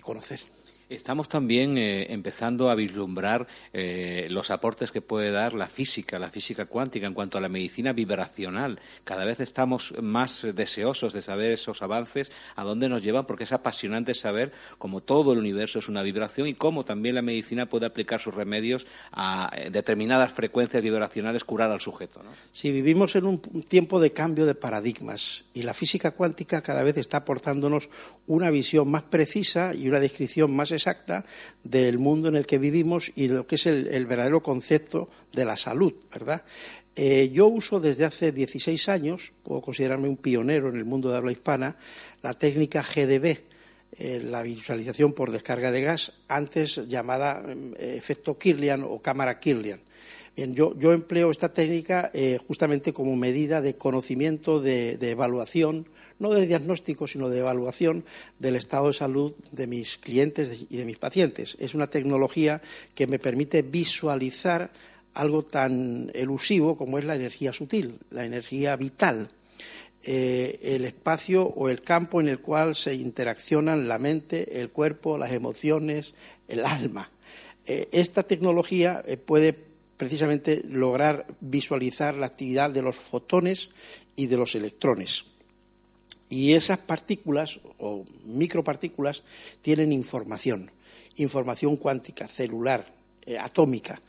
conocer. 0.02 0.40
Estamos 0.88 1.28
también 1.28 1.78
eh, 1.78 2.12
empezando 2.12 2.70
a 2.70 2.76
vislumbrar 2.76 3.48
eh, 3.72 4.28
los 4.30 4.52
aportes 4.52 4.92
que 4.92 5.00
puede 5.00 5.32
dar 5.32 5.52
la 5.52 5.66
física, 5.66 6.20
la 6.20 6.30
física 6.30 6.66
cuántica 6.66 7.08
en 7.08 7.14
cuanto 7.14 7.38
a 7.38 7.40
la 7.40 7.48
medicina 7.48 7.92
vibracional. 7.92 8.78
Cada 9.02 9.24
vez 9.24 9.40
estamos 9.40 9.94
más 10.00 10.46
deseosos 10.54 11.12
de 11.12 11.22
saber 11.22 11.50
esos 11.50 11.82
avances, 11.82 12.30
a 12.54 12.62
dónde 12.62 12.88
nos 12.88 13.02
llevan, 13.02 13.26
porque 13.26 13.42
es 13.42 13.52
apasionante 13.52 14.14
saber 14.14 14.52
cómo 14.78 15.00
todo 15.00 15.32
el 15.32 15.40
universo 15.40 15.80
es 15.80 15.88
una 15.88 16.02
vibración 16.02 16.46
y 16.46 16.54
cómo 16.54 16.84
también 16.84 17.16
la 17.16 17.22
medicina 17.22 17.66
puede 17.66 17.86
aplicar 17.86 18.20
sus 18.20 18.34
remedios 18.34 18.86
a 19.10 19.50
eh, 19.56 19.70
determinadas 19.70 20.32
frecuencias 20.34 20.84
vibracionales, 20.84 21.42
curar 21.42 21.72
al 21.72 21.80
sujeto. 21.80 22.22
Si 22.52 22.70
vivimos 22.70 23.16
en 23.16 23.26
un 23.26 23.40
tiempo 23.40 23.98
de 23.98 24.12
cambio 24.12 24.46
de 24.46 24.54
paradigmas 24.54 25.46
y 25.52 25.64
la 25.64 25.74
física 25.74 26.12
cuántica 26.12 26.62
cada 26.62 26.84
vez 26.84 26.96
está 26.96 27.16
aportándonos 27.16 27.88
una 28.28 28.50
visión 28.50 28.88
más 28.88 29.02
precisa 29.02 29.74
y 29.74 29.88
una 29.88 29.98
descripción 29.98 30.54
más 30.54 30.75
exacta 30.76 31.24
del 31.64 31.98
mundo 31.98 32.28
en 32.28 32.36
el 32.36 32.46
que 32.46 32.58
vivimos 32.58 33.10
y 33.16 33.28
lo 33.28 33.46
que 33.46 33.56
es 33.56 33.66
el, 33.66 34.06
verdadero 34.06 34.42
concepto 34.42 35.08
de 35.32 35.44
la 35.44 35.56
salud, 35.56 35.92
¿verdad? 36.12 36.42
Eh, 36.94 37.30
yo 37.32 37.46
uso 37.48 37.80
desde 37.80 38.04
hace 38.04 38.32
16 38.32 38.88
años, 38.88 39.32
puedo 39.42 39.60
considerarme 39.60 40.08
un 40.08 40.16
pionero 40.16 40.70
en 40.70 40.76
el 40.76 40.84
mundo 40.84 41.10
de 41.10 41.16
habla 41.16 41.32
hispana, 41.32 41.76
la 42.22 42.34
técnica 42.34 42.82
GDB, 42.82 43.38
eh, 43.98 44.20
la 44.22 44.42
visualización 44.42 45.12
por 45.12 45.30
descarga 45.30 45.70
de 45.70 45.82
gas, 45.82 46.12
antes 46.28 46.76
llamada 46.88 47.42
eh, 47.78 47.94
efecto 47.98 48.38
Kirlian 48.38 48.82
o 48.82 49.00
cámara 49.00 49.38
Kirlian. 49.40 49.80
Bien, 50.36 50.54
yo, 50.54 50.92
empleo 50.92 51.30
esta 51.30 51.50
técnica 51.50 52.12
justamente 52.46 52.92
como 52.92 53.16
medida 53.16 53.62
de 53.62 53.76
conocimiento, 53.76 54.60
de 54.60 54.98
evaluación 55.00 55.86
no 56.18 56.30
de 56.30 56.46
diagnóstico, 56.46 57.06
sino 57.06 57.28
de 57.28 57.40
evaluación 57.40 58.04
del 58.38 58.56
estado 58.56 58.88
de 58.88 58.94
salud 58.94 59.32
de 59.52 59.66
mis 59.66 59.98
clientes 59.98 60.64
y 60.68 60.76
de 60.76 60.84
mis 60.84 60.98
pacientes. 60.98 61.56
Es 61.60 61.74
una 61.74 61.86
tecnología 61.86 62.62
que 62.94 63.06
me 63.06 63.18
permite 63.18 63.62
visualizar 63.62 64.70
algo 65.14 65.42
tan 65.42 66.10
elusivo 66.14 66.76
como 66.76 66.98
es 66.98 67.04
la 67.04 67.16
energía 67.16 67.52
sutil, 67.52 67.98
la 68.10 68.24
energía 68.24 68.76
vital, 68.76 69.30
eh, 70.04 70.60
el 70.62 70.84
espacio 70.84 71.42
o 71.42 71.68
el 71.68 71.80
campo 71.80 72.20
en 72.20 72.28
el 72.28 72.38
cual 72.38 72.76
se 72.76 72.94
interaccionan 72.94 73.88
la 73.88 73.98
mente, 73.98 74.60
el 74.60 74.70
cuerpo, 74.70 75.18
las 75.18 75.32
emociones, 75.32 76.14
el 76.48 76.64
alma. 76.64 77.10
Eh, 77.66 77.88
esta 77.92 78.22
tecnología 78.22 79.02
eh, 79.06 79.16
puede 79.16 79.56
precisamente 79.96 80.62
lograr 80.68 81.26
visualizar 81.40 82.14
la 82.14 82.26
actividad 82.26 82.70
de 82.70 82.82
los 82.82 82.96
fotones 82.96 83.70
y 84.14 84.26
de 84.26 84.36
los 84.36 84.54
electrones. 84.54 85.24
Y 86.28 86.54
esas 86.54 86.78
partículas 86.78 87.60
o 87.78 88.04
micropartículas 88.24 89.22
tienen 89.62 89.92
información, 89.92 90.70
información 91.16 91.76
cuántica, 91.76 92.26
celular, 92.26 92.86
eh, 93.26 93.38
atómica. 93.38 94.00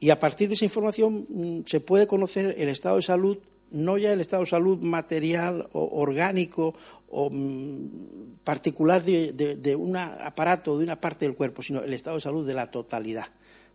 Y 0.00 0.10
a 0.10 0.18
partir 0.18 0.48
de 0.48 0.54
esa 0.54 0.66
información 0.66 1.26
mm, 1.28 1.60
se 1.66 1.80
puede 1.80 2.06
conocer 2.06 2.54
el 2.58 2.68
estado 2.68 2.96
de 2.96 3.02
salud, 3.02 3.38
no 3.70 3.96
ya 3.96 4.12
el 4.12 4.20
estado 4.20 4.42
de 4.42 4.50
salud 4.50 4.78
material 4.80 5.68
o 5.72 6.00
orgánico 6.00 6.74
o 7.10 7.30
mm, 7.30 8.34
particular 8.44 9.02
de, 9.02 9.76
un 9.76 9.96
aparato, 9.96 10.78
de 10.78 10.84
una 10.84 11.00
parte 11.00 11.24
del 11.24 11.34
cuerpo, 11.34 11.62
sino 11.62 11.82
el 11.82 11.94
estado 11.94 12.16
de 12.16 12.20
salud 12.20 12.46
de 12.46 12.54
la 12.54 12.66
totalidad. 12.66 13.28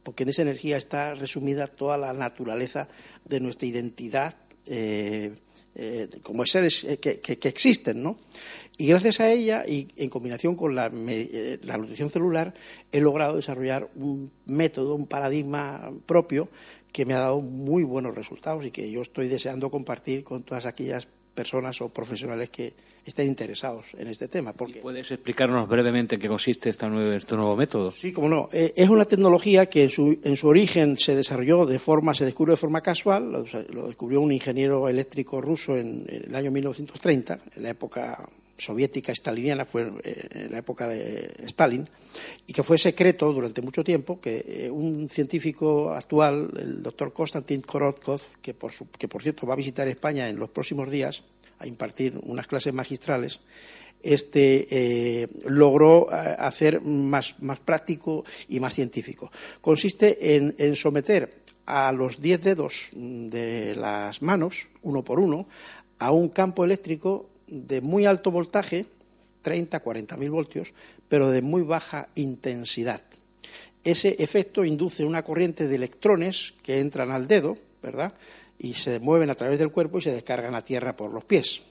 Porque 0.04 0.24
en 0.24 0.30
esa 0.30 0.44
energía 0.44 0.78
está 0.78 1.16
resumida 1.16 1.68
toda 1.68 1.98
la 1.98 2.14
naturaleza 2.14 2.88
de 3.26 3.40
nuestra 3.40 3.68
identidad. 3.68 4.36
Eh, 4.66 5.34
eh, 5.76 6.08
como 6.24 6.46
seres 6.46 6.84
eh, 6.84 6.98
que, 6.98 7.50
existen, 7.50 8.04
¿no? 8.04 8.18
Y 8.78 8.88
gracias 8.88 9.20
a 9.20 9.32
ella, 9.32 9.66
y 9.68 9.90
en 9.98 10.10
combinación 10.10 10.56
con 10.56 10.74
la, 10.74 10.90
eh, 10.94 11.60
la, 11.64 11.78
nutrición 11.78 12.10
celular, 12.10 12.54
he 12.92 13.02
logrado 13.02 13.36
desarrollar 13.36 13.90
un 13.96 14.32
método, 14.46 14.96
un 14.96 15.06
paradigma 15.06 15.92
propio 16.06 16.48
que 16.92 17.06
me 17.06 17.14
ha 17.14 17.20
dado 17.20 17.42
muy 17.42 17.84
buenos 17.84 18.16
resultados 18.16 18.66
y 18.66 18.72
que 18.72 18.90
yo 18.90 19.02
estoy 19.02 19.28
deseando 19.28 19.70
compartir 19.70 20.24
con 20.24 20.44
todas 20.44 20.66
aquellas 20.66 21.08
personas 21.36 21.82
o 21.82 21.90
profesionales 21.90 22.50
que 22.50 22.74
estén 23.10 23.28
interesados 23.28 23.88
en 23.98 24.08
este 24.08 24.28
tema. 24.28 24.54
Porque... 24.54 24.80
¿Puedes 24.80 25.12
explicarnos 25.12 25.68
brevemente 25.68 26.16
en 26.16 26.22
qué 26.22 26.28
consiste 26.28 26.70
este 26.70 26.88
nuevo, 26.88 27.12
este 27.12 27.36
nuevo 27.36 27.56
método? 27.56 27.92
Sí, 27.92 28.12
como 28.12 28.30
no. 28.30 28.50
Eh, 28.52 28.74
es 28.76 28.90
una 28.90 29.06
tecnología 29.06 29.66
que 29.68 29.84
en 29.84 29.90
su, 29.90 30.18
en 30.24 30.38
su, 30.38 30.48
origen 30.48 30.98
se 30.98 31.16
desarrolló 31.16 31.66
de 31.66 31.80
forma, 31.80 32.14
se 32.14 32.26
descubrió 32.26 32.54
de 32.54 32.58
forma 32.58 32.82
casual, 32.82 33.32
lo, 33.32 33.88
descubrió 33.88 34.22
un 34.22 34.32
ingeniero 34.32 34.88
eléctrico 34.88 35.42
ruso 35.42 35.78
en, 35.78 36.06
en, 36.08 36.24
el 36.26 36.36
año 36.36 36.52
1930, 36.52 37.40
en 37.56 37.64
la 37.64 37.70
época 37.70 38.28
soviética 38.58 39.14
staliniana, 39.16 39.66
fue 39.66 39.92
eh, 40.04 40.28
en 40.32 40.52
la 40.52 40.60
época 40.60 40.88
de 40.88 41.32
Stalin, 41.46 41.88
y 42.46 42.54
que 42.54 42.64
fue 42.64 42.78
secreto 42.78 43.32
durante 43.32 43.62
mucho 43.62 43.84
tiempo, 43.84 44.20
que 44.20 44.46
eh, 44.48 44.70
un 44.70 45.10
científico 45.10 45.92
actual, 45.92 46.50
el 46.60 46.84
doctor 46.84 47.14
Konstantin 47.14 47.62
Korotkov, 47.62 48.22
que 48.42 48.54
por, 48.54 48.72
que 48.98 49.08
por 49.08 49.24
cierto 49.24 49.48
va 49.48 49.54
a 49.54 49.58
visitar 49.58 49.88
España 49.88 50.30
en 50.30 50.38
los 50.38 50.50
próximos 50.50 50.92
días 50.92 51.24
a 51.60 51.68
impartir 51.68 52.20
unas 52.24 52.48
clases 52.48 52.74
magistrales, 52.74 53.42
este 54.02 54.68
eh, 54.72 55.28
logró 55.46 56.10
hacer 56.10 56.82
más, 56.82 57.36
más, 57.42 57.60
práctico 57.60 58.24
y 58.48 58.60
más 58.60 58.74
científico. 58.74 59.32
Consiste 59.62 60.36
en, 60.36 60.56
en 60.58 60.76
someter 60.76 61.40
a 61.66 61.92
los 61.92 62.22
diez 62.22 62.42
dedos 62.42 62.90
de 62.94 63.76
las 63.76 64.22
manos, 64.22 64.68
uno 64.82 65.04
por 65.04 65.20
uno, 65.20 65.48
a 66.00 66.12
un 66.12 66.30
campo 66.30 66.64
eléctrico 66.64 67.30
de 67.48 67.82
muy 67.82 68.06
alto 68.06 68.32
voltaje, 68.32 68.86
30, 69.42 69.80
40 69.80 70.18
mil 70.18 70.32
voltios, 70.32 70.74
pero 71.08 71.30
de 71.30 71.42
muy 71.42 71.62
baja 71.62 72.08
intensidad. 72.16 73.02
Ese 73.84 74.16
efecto 74.20 74.66
induce 74.66 75.06
una 75.06 75.24
corriente 75.24 75.68
de 75.68 75.76
electrones 75.76 76.54
que 76.64 76.80
entran 76.80 77.12
al 77.12 77.28
dedo, 77.28 77.58
¿verdad? 77.82 78.14
Y 78.60 78.74
se 78.74 79.00
mueven 79.00 79.30
a 79.30 79.36
través 79.36 79.58
del 79.58 79.72
cuerpo 79.72 79.98
y 79.98 80.02
se 80.02 80.12
descargan 80.12 80.54
a 80.54 80.62
tierra 80.62 80.96
por 80.96 81.12
los 81.14 81.24
pies. 81.24 81.64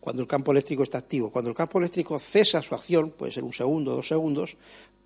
Cuando 0.00 0.22
el 0.22 0.28
campo 0.28 0.52
eléctrico 0.52 0.82
está 0.82 0.98
activo. 0.98 1.30
Cuando 1.30 1.50
el 1.50 1.56
campo 1.56 1.78
eléctrico 1.78 2.18
cesa 2.18 2.62
su 2.62 2.74
acción, 2.74 3.10
puede 3.10 3.32
ser 3.32 3.44
un 3.44 3.52
segundo, 3.52 3.96
dos 3.96 4.08
segundos, 4.08 4.56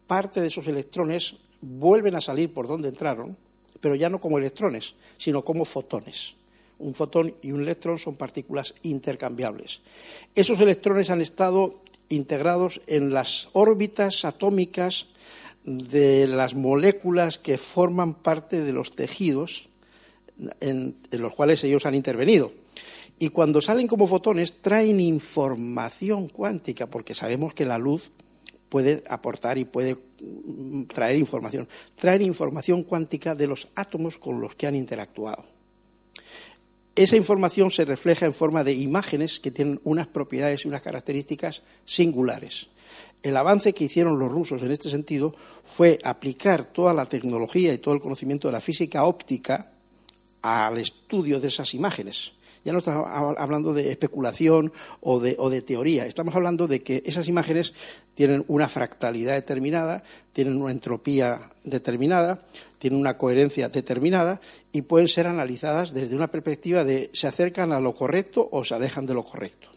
parte 0.07 0.40
de 0.40 0.47
esos 0.47 0.66
electrones 0.69 1.35
vuelven 1.61 2.14
a 2.14 2.21
salir 2.21 2.52
por 2.52 2.69
donde 2.69 2.88
entraron, 2.90 3.37
pero 3.81 3.95
ya 3.95 4.09
no 4.09 4.21
como 4.21 4.38
electrones, 4.38 4.95
sino 5.19 5.43
como 5.43 5.64
fotones 5.64 6.35
un 6.78 6.95
fotón 6.95 7.35
y 7.43 7.52
un 7.52 7.62
electrón 7.62 7.99
son 7.99 8.16
partículas 8.16 8.75
intercambiables. 8.83 9.81
Esos 10.35 10.61
electrones 10.61 11.11
han 11.11 11.21
estado 11.21 11.81
integrados 12.09 12.81
en 12.87 13.12
las 13.12 13.49
órbitas 13.52 14.25
atómicas 14.25 15.07
de 15.64 16.26
las 16.26 16.54
moléculas 16.54 17.38
que 17.38 17.57
forman 17.57 18.14
parte 18.14 18.62
de 18.62 18.73
los 18.73 18.95
tejidos 18.95 19.69
en, 20.61 20.97
los 21.11 21.35
cuales 21.35 21.62
ellos 21.64 21.87
han 21.87 21.95
intervenido. 21.95 22.53
Y 23.19 23.29
cuando 23.29 23.61
salen 23.61 23.87
como 23.87 24.07
fotones 24.07 24.55
traen 24.61 25.00
información 25.00 26.29
cuántica, 26.29 26.87
porque 26.87 27.14
sabemos 27.14 27.55
que 27.55 27.64
la 27.64 27.79
luz 27.79 28.11
puede 28.69 29.05
aportar 29.09 29.57
y 29.59 29.64
puede 29.64 29.97
traer 30.93 31.17
información. 31.17 31.69
Traen 31.97 32.23
información 32.23 32.83
cuántica 32.83 33.35
de 33.35 33.47
los 33.47 33.69
átomos 33.76 34.19
con 34.19 34.41
los 34.41 34.55
que 34.57 34.67
han 34.67 34.75
interactuado. 34.75 35.45
Esa 36.97 37.17
información 37.17 37.71
se 37.71 37.85
refleja 37.85 38.26
en 38.26 38.35
forma 38.35 38.62
de 38.62 38.73
imágenes 38.73 39.41
que 39.41 39.50
tienen 39.50 39.81
unas 39.85 40.07
propiedades 40.07 40.64
y 40.64 40.69
unas 40.69 40.83
características 40.83 41.62
singulares. 41.85 42.69
El 43.23 43.37
avance 43.37 43.73
que 43.73 43.85
hicieron 43.85 44.19
los 44.19 44.31
rusos 44.31 44.62
en 44.62 44.71
este 44.71 44.91
sentido 44.91 45.35
fue 45.64 45.99
aplicar 46.05 46.64
toda 46.64 46.93
la 46.95 47.07
tecnología 47.07 47.73
y 47.73 47.79
todo 47.79 47.95
el 47.95 48.00
conocimiento 48.00 48.49
de 48.49 48.53
la 48.53 48.61
física 48.61 49.05
óptica 49.05 49.71
al 50.45 50.77
estudio 50.77 51.41
de 51.41 51.49
esas 51.49 51.73
imágenes. 51.73 52.35
Ya 52.67 52.73
no 52.73 52.79
estamos 52.79 53.09
hablando 53.39 53.73
de 53.73 53.91
especulación 53.91 54.73
o 55.01 55.19
de, 55.19 55.37
o 55.39 55.49
de, 55.49 55.63
teoría, 55.63 56.07
estamos 56.07 56.35
hablando 56.35 56.67
de 56.67 56.83
que 56.83 57.03
esas 57.07 57.29
imágenes 57.29 57.75
tienen 58.15 58.45
una 58.49 58.69
fractalidad 58.69 59.35
determinada, 59.35 60.03
tienen 60.33 60.61
una 60.61 60.71
entropía 60.71 61.51
determinada, 61.65 62.43
tienen 62.78 63.00
una 63.00 63.17
coherencia 63.17 63.71
determinada 63.71 64.41
y 64.73 64.83
pueden 64.83 65.09
ser 65.09 65.26
analizadas 65.26 65.93
desde 65.95 66.17
una 66.17 66.28
perspectiva 66.28 66.85
de 66.85 67.11
se 67.15 67.26
acercan 67.26 67.73
a 67.73 67.80
lo 67.80 67.95
correcto 67.95 68.47
o 68.50 68.65
se 68.65 68.75
alejan 68.75 69.07
de 69.07 69.15
lo 69.15 69.25
correcto. 69.25 69.69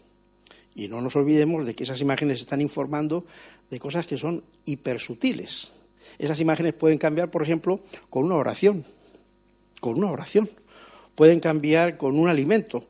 Y 0.75 0.89
no 0.89 1.01
nos 1.01 1.15
olvidemos 1.15 1.65
de 1.65 1.75
que 1.75 1.85
esas 1.85 2.01
imágenes 2.01 2.41
están 2.41 2.61
informando 2.61 3.25
de 3.69 3.79
cosas 3.79 4.05
que 4.05 4.17
son 4.17 4.43
hipersutiles. 4.65 5.69
Esas 6.19 6.39
imágenes 6.39 6.73
pueden 6.73 6.97
cambiar, 6.97 7.31
por 7.31 7.43
ejemplo, 7.43 7.79
con 8.09 8.25
una 8.25 8.35
oración, 8.35 8.85
con 9.79 9.97
una 9.97 10.11
oración. 10.11 10.49
Pueden 11.15 11.39
cambiar 11.39 11.97
con 11.97 12.17
un 12.17 12.29
alimento, 12.29 12.85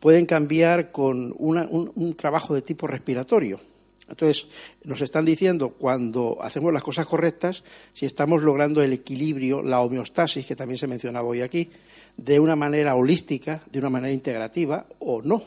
pueden 0.00 0.26
cambiar 0.26 0.92
con 0.92 1.34
un 1.36 2.14
trabajo 2.16 2.54
de 2.54 2.62
tipo 2.62 2.86
respiratorio 2.86 3.60
entonces, 4.08 4.46
nos 4.84 5.00
están 5.00 5.24
diciendo 5.24 5.70
cuando 5.70 6.38
hacemos 6.40 6.72
las 6.72 6.84
cosas 6.84 7.06
correctas, 7.06 7.64
si 7.92 8.06
estamos 8.06 8.42
logrando 8.42 8.82
el 8.82 8.92
equilibrio, 8.92 9.62
la 9.62 9.80
homeostasis, 9.80 10.46
que 10.46 10.54
también 10.54 10.78
se 10.78 10.86
mencionaba 10.86 11.26
hoy 11.26 11.40
aquí, 11.40 11.70
de 12.16 12.38
una 12.38 12.54
manera 12.54 12.94
holística, 12.94 13.62
de 13.70 13.78
una 13.78 13.90
manera 13.90 14.12
integrativa 14.12 14.86
o 15.00 15.22
no. 15.22 15.42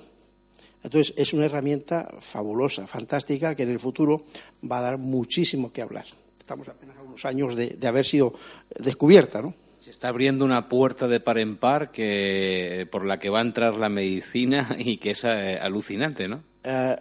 Entonces, 0.84 1.14
es 1.18 1.34
una 1.34 1.46
herramienta 1.46 2.10
fabulosa, 2.20 2.86
fantástica, 2.86 3.56
que 3.56 3.64
en 3.64 3.70
el 3.70 3.80
futuro 3.80 4.24
va 4.70 4.80
a 4.80 4.82
dar 4.82 4.98
muchísimo 4.98 5.72
que 5.72 5.82
hablar. 5.82 6.06
Estamos 6.38 6.68
apenas 6.68 6.98
a 6.98 7.02
unos 7.02 7.26
años 7.26 7.56
de, 7.56 7.78
haber 7.88 8.06
sido 8.06 8.34
descubierta, 8.78 9.42
¿no? 9.42 9.54
Está 9.90 10.10
abriendo 10.10 10.46
una 10.46 10.70
puerta 10.70 11.08
de 11.08 11.20
par 11.20 11.40
en 11.40 11.56
par 11.58 11.92
que, 11.92 12.88
por 12.92 13.06
la 13.06 13.20
que 13.20 13.32
va 13.32 13.40
a 13.40 13.42
entrar 13.42 13.74
la 13.74 13.90
medicina 13.90 14.76
y 14.78 14.98
que 14.98 15.12
es 15.12 15.24
eh, 15.24 15.58
alucinante, 15.60 16.28
¿no? 16.28 16.44
Eh, 16.64 16.96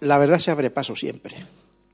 la 0.00 0.18
verdad 0.18 0.38
se 0.38 0.50
abre 0.50 0.70
paso 0.70 0.96
siempre. 0.96 1.36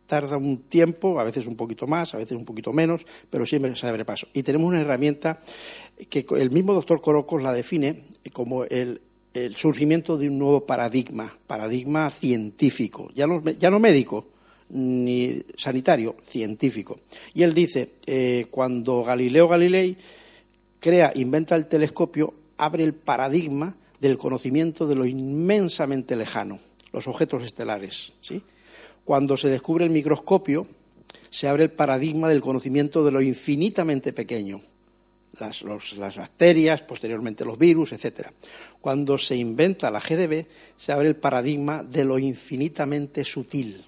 Tarda 0.07 0.37
un 0.37 0.68
tiempo, 0.68 1.18
a 1.18 1.24
veces 1.24 1.48
un 1.48 1.57
poquito 1.57 1.88
más, 1.88 2.14
a 2.14 2.18
veces 2.18 2.38
un 2.38 2.44
poquito 2.44 2.72
menos, 2.72 3.05
pero 3.29 3.44
siempre 3.44 3.74
se 3.74 3.88
abre 3.88 4.05
paso. 4.05 4.29
Y 4.35 4.44
tenemos 4.44 4.68
una 4.68 4.81
herramienta 4.81 5.40
que 6.09 6.24
el 6.38 6.50
mismo 6.53 6.74
doctor 6.74 7.00
Corocos 7.00 7.42
la 7.42 7.53
define 7.53 8.05
como 8.33 8.64
el, 8.64 9.00
surgimiento 9.57 10.16
de 10.16 10.29
un 10.29 10.38
nuevo 10.38 10.64
paradigma, 10.64 11.37
paradigma 11.48 12.09
científico, 12.11 13.11
ya 13.16 13.27
ya 13.59 13.68
no 13.68 13.81
médico 13.81 14.34
ni 14.70 15.42
sanitario, 15.57 16.16
científico. 16.27 16.98
Y 17.35 17.42
él 17.42 17.55
dice, 17.55 17.90
eh, 18.07 18.46
cuando 18.50 19.05
Galileo 19.05 19.48
Galilei 19.48 19.96
crea, 20.81 21.12
inventa 21.14 21.57
el 21.57 21.66
telescopio, 21.66 22.35
abre 22.57 22.85
el 22.85 22.94
paradigma 22.94 23.74
del 24.00 24.18
conocimiento 24.18 24.87
de 24.87 24.94
lo 24.94 25.07
inmensamente 25.07 26.16
lejano 26.16 26.59
los 26.94 27.09
objetos 27.09 27.42
estelares. 27.42 28.12
¿sí? 28.22 28.40
Cuando 29.05 29.37
se 29.37 29.48
descubre 29.48 29.85
el 29.85 29.90
microscopio, 29.90 30.66
se 31.29 31.48
abre 31.48 31.64
el 31.64 31.70
paradigma 31.70 32.29
del 32.29 32.40
conocimiento 32.40 33.05
de 33.05 33.11
lo 33.11 33.20
infinitamente 33.20 34.12
pequeño, 34.12 34.62
las, 35.40 35.62
las, 35.62 36.16
bacterias, 36.16 36.83
posteriormente 36.83 37.44
los 37.44 37.59
virus, 37.59 37.92
etc. 37.92 38.29
Cuando 38.81 39.18
se 39.18 39.37
inventa 39.37 39.90
la 39.90 40.00
GDB, 40.00 40.46
se 40.79 40.92
abre 40.92 41.09
el 41.09 41.16
paradigma 41.16 41.83
de 41.83 42.05
lo 42.05 42.18
infinitamente 42.18 43.24
sutil. 43.24 43.85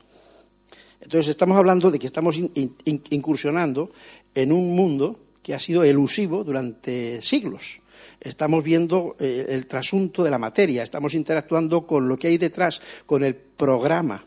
Entonces, 1.01 1.29
estamos 1.29 1.57
hablando 1.57 1.91
de 1.91 1.99
que 1.99 2.07
estamos 2.07 2.39
incursionando 2.39 3.91
en 4.35 4.53
un 4.53 4.75
mundo 4.75 5.19
que 5.43 5.55
ha 5.55 5.61
sido 5.61 5.85
elusivo 5.85 6.45
durante 6.45 7.23
siglos 7.23 7.81
estamos 8.21 8.65
viendo 8.65 9.17
eh, 9.19 9.47
el 9.51 9.67
trasunto 9.67 10.25
de 10.25 10.31
la 10.31 10.39
materia, 10.39 10.83
estamos 10.83 11.15
interactuando 11.15 11.87
con 11.87 12.09
lo 12.09 12.19
que 12.19 12.29
hay 12.29 12.39
detrás, 12.39 12.81
con 13.05 13.25
el 13.25 13.35
programa 13.35 14.25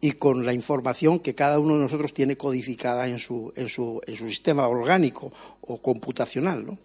y 0.00 0.12
con 0.12 0.44
la 0.44 0.52
información 0.52 1.20
que 1.20 1.34
cada 1.34 1.58
uno 1.58 1.74
de 1.74 1.82
nosotros 1.82 2.12
tiene 2.12 2.36
codificada 2.36 3.08
en 3.08 3.18
su, 3.18 3.52
en 3.56 3.68
su, 3.68 4.00
en 4.06 4.16
su 4.16 4.28
sistema 4.28 4.68
orgánico 4.68 5.32
o 5.62 5.78
computacional. 5.78 6.66
¿no? 6.66 6.78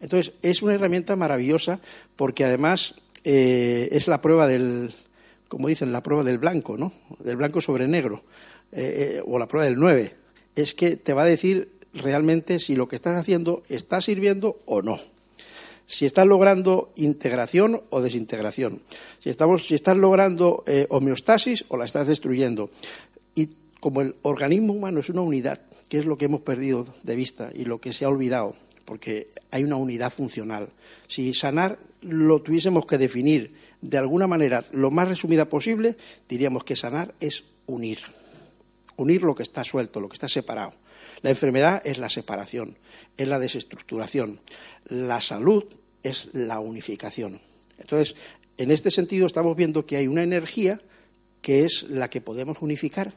Entonces, 0.00 0.32
es 0.42 0.62
una 0.62 0.74
herramienta 0.74 1.16
maravillosa 1.16 1.80
porque 2.16 2.44
además 2.44 2.94
eh, 3.24 3.88
es 3.92 4.08
la 4.08 4.20
prueba 4.22 4.46
del, 4.46 4.94
como 5.54 5.68
dicen, 5.68 5.92
la 5.92 6.02
prueba 6.02 6.24
del 6.24 6.38
blanco, 6.38 6.76
¿no? 6.76 6.92
Del 7.20 7.36
blanco 7.36 7.60
sobre 7.60 7.86
negro, 7.86 8.24
eh, 8.72 9.22
o 9.24 9.38
la 9.38 9.46
prueba 9.46 9.66
del 9.66 9.76
9. 9.76 10.12
Es 10.56 10.74
que 10.74 10.96
te 10.96 11.12
va 11.12 11.22
a 11.22 11.26
decir 11.26 11.68
realmente 11.92 12.58
si 12.58 12.74
lo 12.74 12.88
que 12.88 12.96
estás 12.96 13.16
haciendo 13.16 13.62
está 13.68 14.00
sirviendo 14.00 14.58
o 14.66 14.82
no 14.82 14.98
si 15.86 16.06
estás 16.06 16.26
logrando 16.26 16.90
integración 16.96 17.82
o 17.90 18.00
desintegración, 18.00 18.80
si, 19.20 19.30
estamos, 19.30 19.66
si 19.68 19.74
estás 19.74 19.96
logrando 19.96 20.64
eh, 20.66 20.86
homeostasis 20.88 21.66
o 21.68 21.76
la 21.76 21.84
estás 21.84 22.08
destruyendo. 22.08 22.70
Y 23.34 23.50
como 23.80 24.00
el 24.00 24.16
organismo 24.22 24.72
humano 24.72 25.00
es 25.00 25.10
una 25.10 25.20
unidad, 25.20 25.60
que 25.88 25.98
es 25.98 26.06
lo 26.06 26.16
que 26.16 26.24
hemos 26.24 26.40
perdido 26.40 26.86
de 27.02 27.14
vista 27.14 27.52
y 27.54 27.66
lo 27.66 27.80
que 27.80 27.92
se 27.92 28.06
ha 28.06 28.08
olvidado, 28.08 28.56
porque 28.86 29.28
hay 29.50 29.62
una 29.62 29.76
unidad 29.76 30.10
funcional. 30.10 30.70
Si 31.06 31.34
sanar 31.34 31.78
lo 32.04 32.40
tuviésemos 32.42 32.86
que 32.86 32.98
definir 32.98 33.54
de 33.80 33.98
alguna 33.98 34.26
manera 34.26 34.64
lo 34.72 34.90
más 34.90 35.08
resumida 35.08 35.46
posible, 35.46 35.96
diríamos 36.28 36.64
que 36.64 36.76
sanar 36.76 37.14
es 37.20 37.44
unir. 37.66 37.98
Unir 38.96 39.22
lo 39.22 39.34
que 39.34 39.42
está 39.42 39.64
suelto, 39.64 40.00
lo 40.00 40.08
que 40.08 40.14
está 40.14 40.28
separado. 40.28 40.74
La 41.22 41.30
enfermedad 41.30 41.82
es 41.84 41.98
la 41.98 42.10
separación, 42.10 42.76
es 43.16 43.28
la 43.28 43.38
desestructuración. 43.38 44.40
La 44.86 45.20
salud 45.20 45.64
es 46.02 46.28
la 46.32 46.60
unificación. 46.60 47.40
Entonces, 47.78 48.14
en 48.58 48.70
este 48.70 48.90
sentido 48.90 49.26
estamos 49.26 49.56
viendo 49.56 49.86
que 49.86 49.96
hay 49.96 50.06
una 50.06 50.22
energía 50.22 50.80
que 51.42 51.64
es 51.64 51.84
la 51.84 52.08
que 52.08 52.20
podemos 52.20 52.62
unificar 52.62 53.12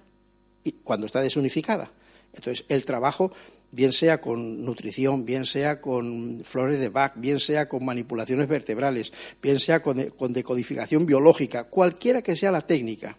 cuando 0.83 1.05
está 1.05 1.21
desunificada. 1.21 1.91
Entonces, 2.33 2.65
el 2.69 2.85
trabajo, 2.85 3.31
bien 3.71 3.91
sea 3.91 4.21
con 4.21 4.63
nutrición, 4.63 5.25
bien 5.25 5.45
sea 5.45 5.81
con 5.81 6.41
flores 6.43 6.79
de 6.79 6.89
Bach, 6.89 7.13
bien 7.15 7.39
sea 7.39 7.67
con 7.67 7.85
manipulaciones 7.85 8.47
vertebrales, 8.47 9.13
bien 9.41 9.59
sea 9.59 9.81
con, 9.81 9.97
decodificación 10.33 11.05
biológica, 11.05 11.65
cualquiera 11.65 12.21
que 12.21 12.35
sea 12.35 12.51
la 12.51 12.61
técnica 12.61 13.17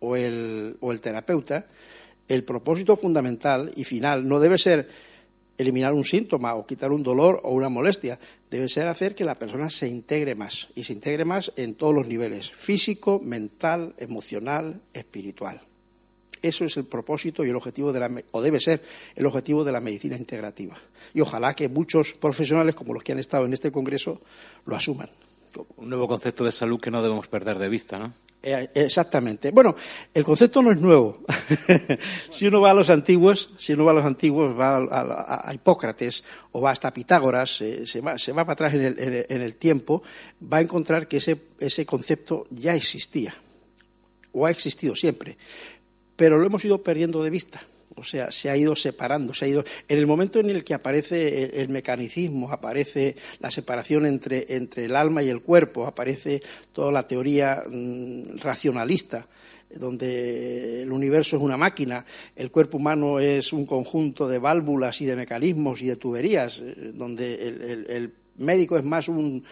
o 0.00 0.16
el, 0.16 0.76
o 0.80 0.92
el 0.92 1.00
terapeuta, 1.00 1.66
el 2.28 2.44
propósito 2.44 2.96
fundamental 2.96 3.72
y 3.76 3.84
final 3.84 4.26
no 4.26 4.40
debe 4.40 4.58
ser 4.58 4.88
eliminar 5.58 5.94
un 5.94 6.04
síntoma 6.04 6.54
o 6.54 6.66
quitar 6.66 6.92
un 6.92 7.02
dolor 7.02 7.40
o 7.44 7.52
una 7.52 7.68
molestia, 7.68 8.18
debe 8.50 8.68
ser 8.68 8.86
hacer 8.88 9.14
que 9.14 9.24
la 9.24 9.36
persona 9.36 9.70
se 9.70 9.88
integre 9.88 10.34
más 10.34 10.68
y 10.74 10.84
se 10.84 10.92
integre 10.92 11.24
más 11.24 11.52
en 11.56 11.74
todos 11.74 11.94
los 11.94 12.06
niveles, 12.06 12.50
físico, 12.50 13.20
mental, 13.22 13.94
emocional, 13.98 14.80
espiritual. 14.92 15.60
Eso 16.42 16.64
es 16.64 16.76
el 16.76 16.84
propósito 16.84 17.44
y 17.44 17.50
el 17.50 17.56
objetivo 17.56 17.92
de 17.92 18.00
la, 18.00 18.10
o 18.32 18.42
debe 18.42 18.60
ser 18.60 18.82
el 19.14 19.26
objetivo 19.26 19.64
de 19.64 19.72
la 19.72 19.80
medicina 19.80 20.16
integrativa. 20.16 20.76
Y 21.14 21.20
ojalá 21.20 21.54
que 21.54 21.68
muchos 21.68 22.14
profesionales, 22.14 22.74
como 22.74 22.94
los 22.94 23.02
que 23.02 23.12
han 23.12 23.18
estado 23.18 23.46
en 23.46 23.52
este 23.52 23.72
congreso, 23.72 24.20
lo 24.66 24.76
asuman. 24.76 25.10
Un 25.76 25.88
nuevo 25.88 26.06
concepto 26.06 26.44
de 26.44 26.52
salud 26.52 26.80
que 26.80 26.90
no 26.90 27.02
debemos 27.02 27.28
perder 27.28 27.58
de 27.58 27.68
vista, 27.68 27.98
¿no? 27.98 28.12
Eh, 28.42 28.68
exactamente. 28.74 29.50
Bueno, 29.50 29.74
el 30.14 30.22
concepto 30.22 30.62
no 30.62 30.70
es 30.70 30.78
nuevo. 30.78 31.24
si 32.30 32.46
uno 32.46 32.60
va 32.60 32.70
a 32.70 32.74
los 32.74 32.90
antiguos, 32.90 33.50
si 33.58 33.72
uno 33.72 33.84
va 33.84 33.92
a 33.92 33.94
los 33.94 34.04
antiguos, 34.04 34.58
va 34.58 34.76
a, 34.76 35.52
Hipócrates 35.52 36.22
o 36.52 36.60
va 36.60 36.70
hasta 36.70 36.92
Pitágoras, 36.92 37.60
eh, 37.62 37.86
se, 37.86 38.00
va, 38.00 38.18
se, 38.18 38.32
va, 38.32 38.44
para 38.44 38.52
atrás 38.52 38.74
en 38.74 38.82
el, 38.82 39.26
en 39.28 39.42
el, 39.42 39.56
tiempo, 39.56 40.02
va 40.40 40.58
a 40.58 40.60
encontrar 40.60 41.08
que 41.08 41.16
ese, 41.16 41.40
ese 41.58 41.86
concepto 41.86 42.46
ya 42.50 42.74
existía 42.74 43.34
o 44.32 44.46
ha 44.46 44.50
existido 44.50 44.94
siempre 44.94 45.38
pero 46.16 46.38
lo 46.38 46.46
hemos 46.46 46.64
ido 46.64 46.82
perdiendo 46.82 47.22
de 47.22 47.30
vista. 47.30 47.60
O 47.98 48.04
sea, 48.04 48.30
se 48.30 48.50
ha 48.50 48.56
ido 48.56 48.76
separando, 48.76 49.32
se 49.32 49.46
ha 49.46 49.48
ido. 49.48 49.64
En 49.88 49.98
el 49.98 50.06
momento 50.06 50.38
en 50.38 50.50
el 50.50 50.64
que 50.64 50.74
aparece 50.74 51.60
el, 51.60 51.70
mecanicismo, 51.70 52.52
aparece 52.52 53.16
la 53.40 53.50
separación 53.50 54.04
entre, 54.04 54.54
entre, 54.54 54.84
el 54.84 54.96
alma 54.96 55.22
y 55.22 55.30
el 55.30 55.40
cuerpo, 55.40 55.86
aparece 55.86 56.42
toda 56.74 56.92
la 56.92 57.08
teoría 57.08 57.64
mm, 57.66 58.36
racionalista, 58.36 59.26
donde 59.74 60.82
el 60.82 60.92
universo 60.92 61.36
es 61.36 61.42
una 61.42 61.56
máquina, 61.56 62.04
el 62.36 62.50
cuerpo 62.50 62.76
humano 62.76 63.18
es 63.18 63.54
un 63.54 63.64
conjunto 63.64 64.28
de 64.28 64.38
válvulas 64.38 65.00
y 65.00 65.06
de 65.06 65.16
mecanismos 65.16 65.80
y 65.80 65.86
de 65.86 65.96
tuberías, 65.96 66.58
eh, 66.58 66.92
donde 66.94 67.34
el, 67.34 68.12
médico 68.38 68.76
es 68.76 68.84
más 68.84 69.08
un 69.08 69.42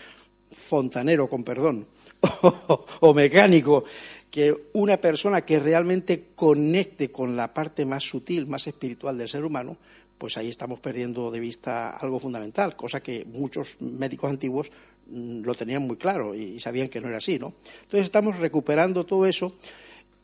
fontanero, 0.53 1.27
con 1.27 1.43
perdón, 1.43 1.87
o 3.01 3.15
mecánico 3.15 3.87
que 4.35 4.53
una 4.73 4.97
persona 4.97 5.43
que 5.43 5.61
realmente 5.61 6.31
conecte 6.35 7.13
con 7.13 7.37
la 7.37 7.55
parte 7.55 7.87
más 7.87 8.03
sutil, 8.03 8.49
más 8.49 8.67
espiritual 8.67 9.17
del 9.17 9.29
ser 9.29 9.45
humano, 9.45 9.77
pues 10.19 10.37
ahí 10.37 10.49
estamos 10.51 10.81
perdiendo 10.81 11.31
de 11.31 11.39
vista 11.39 11.91
algo 11.91 12.19
fundamental, 12.19 12.75
cosa 12.75 13.01
que 13.01 13.25
muchos 13.33 13.81
médicos 13.81 14.29
antiguos 14.29 14.73
mm, 15.07 15.43
lo 15.43 15.55
tenían 15.55 15.87
muy 15.87 15.97
claro 15.99 16.35
y 16.35 16.59
sabían 16.59 16.89
que 16.89 17.01
no 17.01 17.07
era 17.07 17.19
así, 17.19 17.39
¿no? 17.39 17.55
Entonces 17.83 18.07
estamos 18.07 18.41
recuperando 18.41 19.05
todo 19.05 19.25
eso. 19.25 19.55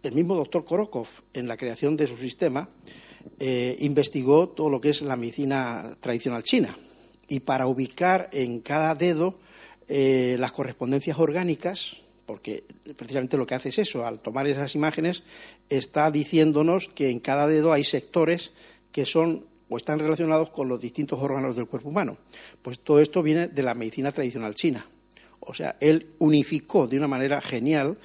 El 0.03 0.11
mismo 0.11 0.35
doctor 0.35 0.65
Korokov, 0.65 1.07
en 1.33 1.47
la 1.47 1.57
creación 1.57 1.97
de 1.97 2.09
su 2.09 2.17
sistema, 2.17 2.69
eh, 3.39 3.77
investigó 3.79 4.49
todo 4.49 4.71
lo 4.71 4.81
que 4.81 4.91
es 4.91 5.03
la 5.03 5.15
medicina 5.15 5.97
tradicional 6.01 6.43
china 6.43 6.77
y 7.29 7.39
para 7.39 7.69
ubicar 7.69 8.29
en 8.33 8.59
cada 8.59 8.97
dedo 8.97 9.37
eh, 9.87 10.35
las 10.41 10.51
correspondencias 10.51 11.17
orgánicas 11.21 11.99
porque 12.31 12.63
precisamente 12.97 13.37
lo 13.37 13.45
que 13.45 13.57
hace 13.57 13.71
es 13.71 13.81
eso, 13.81 14.07
al 14.07 14.21
tomar 14.21 14.47
esas 14.47 14.77
imágenes 14.77 15.25
está 15.69 16.13
diciéndonos 16.13 16.89
que 16.89 17.11
en 17.11 17.19
cada 17.19 17.49
dedo 17.49 17.73
hay 17.73 17.83
sectores 17.83 18.53
que 18.93 19.05
son 19.05 19.45
o 19.69 19.77
están 19.77 19.99
relacionados 19.99 20.51
con 20.51 20.69
los 20.69 20.81
distintos 20.81 21.19
órganos 21.21 21.57
del 21.57 21.67
cuerpo 21.67 21.89
humano. 21.89 22.17
Pues 22.63 22.79
todo 22.79 23.01
esto 23.01 23.21
viene 23.25 23.49
de 23.49 23.65
la 23.65 23.75
medicina 23.75 24.13
tradicional 24.13 24.55
china. 24.55 24.87
O 25.41 25.55
sea, 25.55 25.75
él 25.81 26.11
unificó 26.21 26.87
de 26.87 26.99
una 26.99 27.09
manera 27.09 27.41
genial 27.41 27.99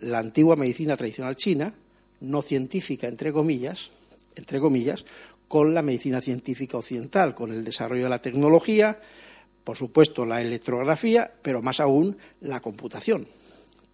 la 0.00 0.20
antigua 0.20 0.56
medicina 0.56 0.96
tradicional 0.96 1.36
china, 1.36 1.74
no 2.22 2.40
científica, 2.40 3.06
entre 3.06 3.34
comillas, 3.34 3.90
entre 4.34 4.60
comillas, 4.60 5.04
con 5.46 5.74
la 5.74 5.82
medicina 5.82 6.22
científica 6.22 6.78
occidental, 6.78 7.34
con 7.34 7.52
el 7.52 7.64
desarrollo 7.64 8.04
de 8.04 8.10
la 8.10 8.22
tecnología, 8.22 8.98
por 9.62 9.76
supuesto 9.76 10.24
la 10.24 10.40
electrografía, 10.40 11.30
pero 11.42 11.60
más 11.60 11.80
aún 11.80 12.16
la 12.40 12.60
computación 12.60 13.28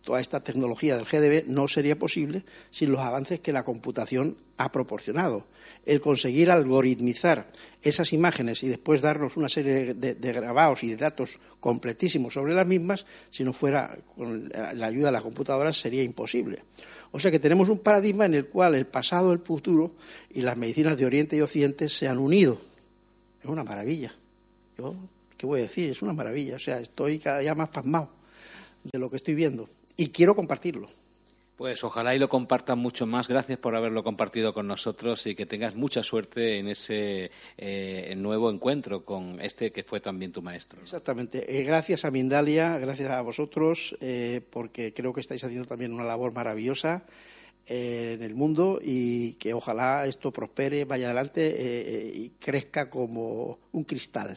toda 0.04 0.20
esta 0.20 0.40
tecnología 0.40 0.96
del 0.96 1.06
GDB 1.06 1.48
no 1.48 1.66
sería 1.66 1.98
posible 1.98 2.42
sin 2.70 2.92
los 2.92 3.00
avances 3.00 3.40
que 3.40 3.52
la 3.52 3.64
computación 3.64 4.36
ha 4.58 4.70
proporcionado. 4.70 5.44
El 5.86 6.00
conseguir 6.00 6.50
algoritmizar 6.50 7.50
esas 7.82 8.12
imágenes 8.12 8.62
y 8.62 8.68
después 8.68 9.02
darnos 9.02 9.36
una 9.36 9.48
serie 9.48 9.94
de, 9.94 10.32
grabados 10.32 10.84
y 10.84 10.88
de 10.88 10.96
datos 10.96 11.38
completísimos 11.60 12.34
sobre 12.34 12.54
las 12.54 12.66
mismas, 12.66 13.04
si 13.30 13.44
no 13.44 13.52
fuera 13.52 13.96
con 14.16 14.48
la 14.48 14.86
ayuda 14.86 15.06
de 15.06 15.12
las 15.12 15.22
computadoras, 15.22 15.76
sería 15.76 16.02
imposible. 16.02 16.62
O 17.12 17.18
sea 17.18 17.30
que 17.30 17.38
tenemos 17.38 17.68
un 17.68 17.78
paradigma 17.78 18.26
en 18.26 18.34
el 18.34 18.46
cual 18.46 18.74
el 18.74 18.86
pasado, 18.86 19.32
el 19.32 19.38
futuro 19.38 19.92
y 20.30 20.42
las 20.42 20.56
medicinas 20.56 20.96
de 20.96 21.06
Oriente 21.06 21.36
y 21.36 21.40
Occidente 21.40 21.88
se 21.88 22.08
han 22.08 22.18
unido. 22.18 22.60
Es 23.42 23.48
una 23.48 23.62
maravilla. 23.62 24.14
Yo, 24.78 24.94
¿qué 25.36 25.46
voy 25.46 25.60
a 25.60 25.62
decir? 25.64 25.90
Es 25.90 26.02
una 26.02 26.12
maravilla. 26.12 26.56
O 26.56 26.58
sea, 26.58 26.80
estoy 26.80 27.18
cada 27.18 27.38
día 27.38 27.54
más 27.54 27.68
pasmado 27.68 28.10
de 28.82 28.98
lo 28.98 29.10
que 29.10 29.16
estoy 29.16 29.34
viendo 29.34 29.68
y 29.96 30.08
quiero 30.08 30.34
compartirlo. 30.34 30.88
Pues 31.56 31.84
ojalá 31.84 32.16
y 32.16 32.18
lo 32.18 32.28
compartan 32.28 32.80
mucho 32.80 33.06
más. 33.06 33.28
Gracias 33.28 33.58
por 33.58 33.76
haberlo 33.76 34.02
compartido 34.02 34.52
con 34.52 34.66
nosotros 34.66 35.24
y 35.26 35.36
que 35.36 35.46
tengas 35.46 35.76
mucha 35.76 36.02
suerte 36.02 36.58
en 36.58 36.66
ese 36.66 37.30
eh, 37.56 38.12
nuevo 38.16 38.50
encuentro 38.50 39.04
con 39.04 39.40
este 39.40 39.70
que 39.70 39.84
fue 39.84 40.00
también 40.00 40.32
tu 40.32 40.42
maestro. 40.42 40.80
Exactamente. 40.82 41.60
Eh, 41.60 41.62
gracias 41.62 42.04
a 42.04 42.10
Mindalia, 42.10 42.76
gracias 42.78 43.08
a 43.12 43.22
vosotros, 43.22 43.96
eh, 44.00 44.40
porque 44.50 44.92
creo 44.92 45.12
que 45.12 45.20
estáis 45.20 45.44
haciendo 45.44 45.68
también 45.68 45.92
una 45.92 46.02
labor 46.02 46.32
maravillosa 46.32 47.04
en 47.66 48.22
el 48.22 48.34
mundo 48.34 48.78
y 48.82 49.34
que 49.34 49.54
ojalá 49.54 50.06
esto 50.06 50.32
prospere, 50.32 50.84
vaya 50.84 51.06
adelante 51.06 52.12
y 52.14 52.28
crezca 52.38 52.90
como 52.90 53.58
un 53.72 53.84
cristal. 53.84 54.36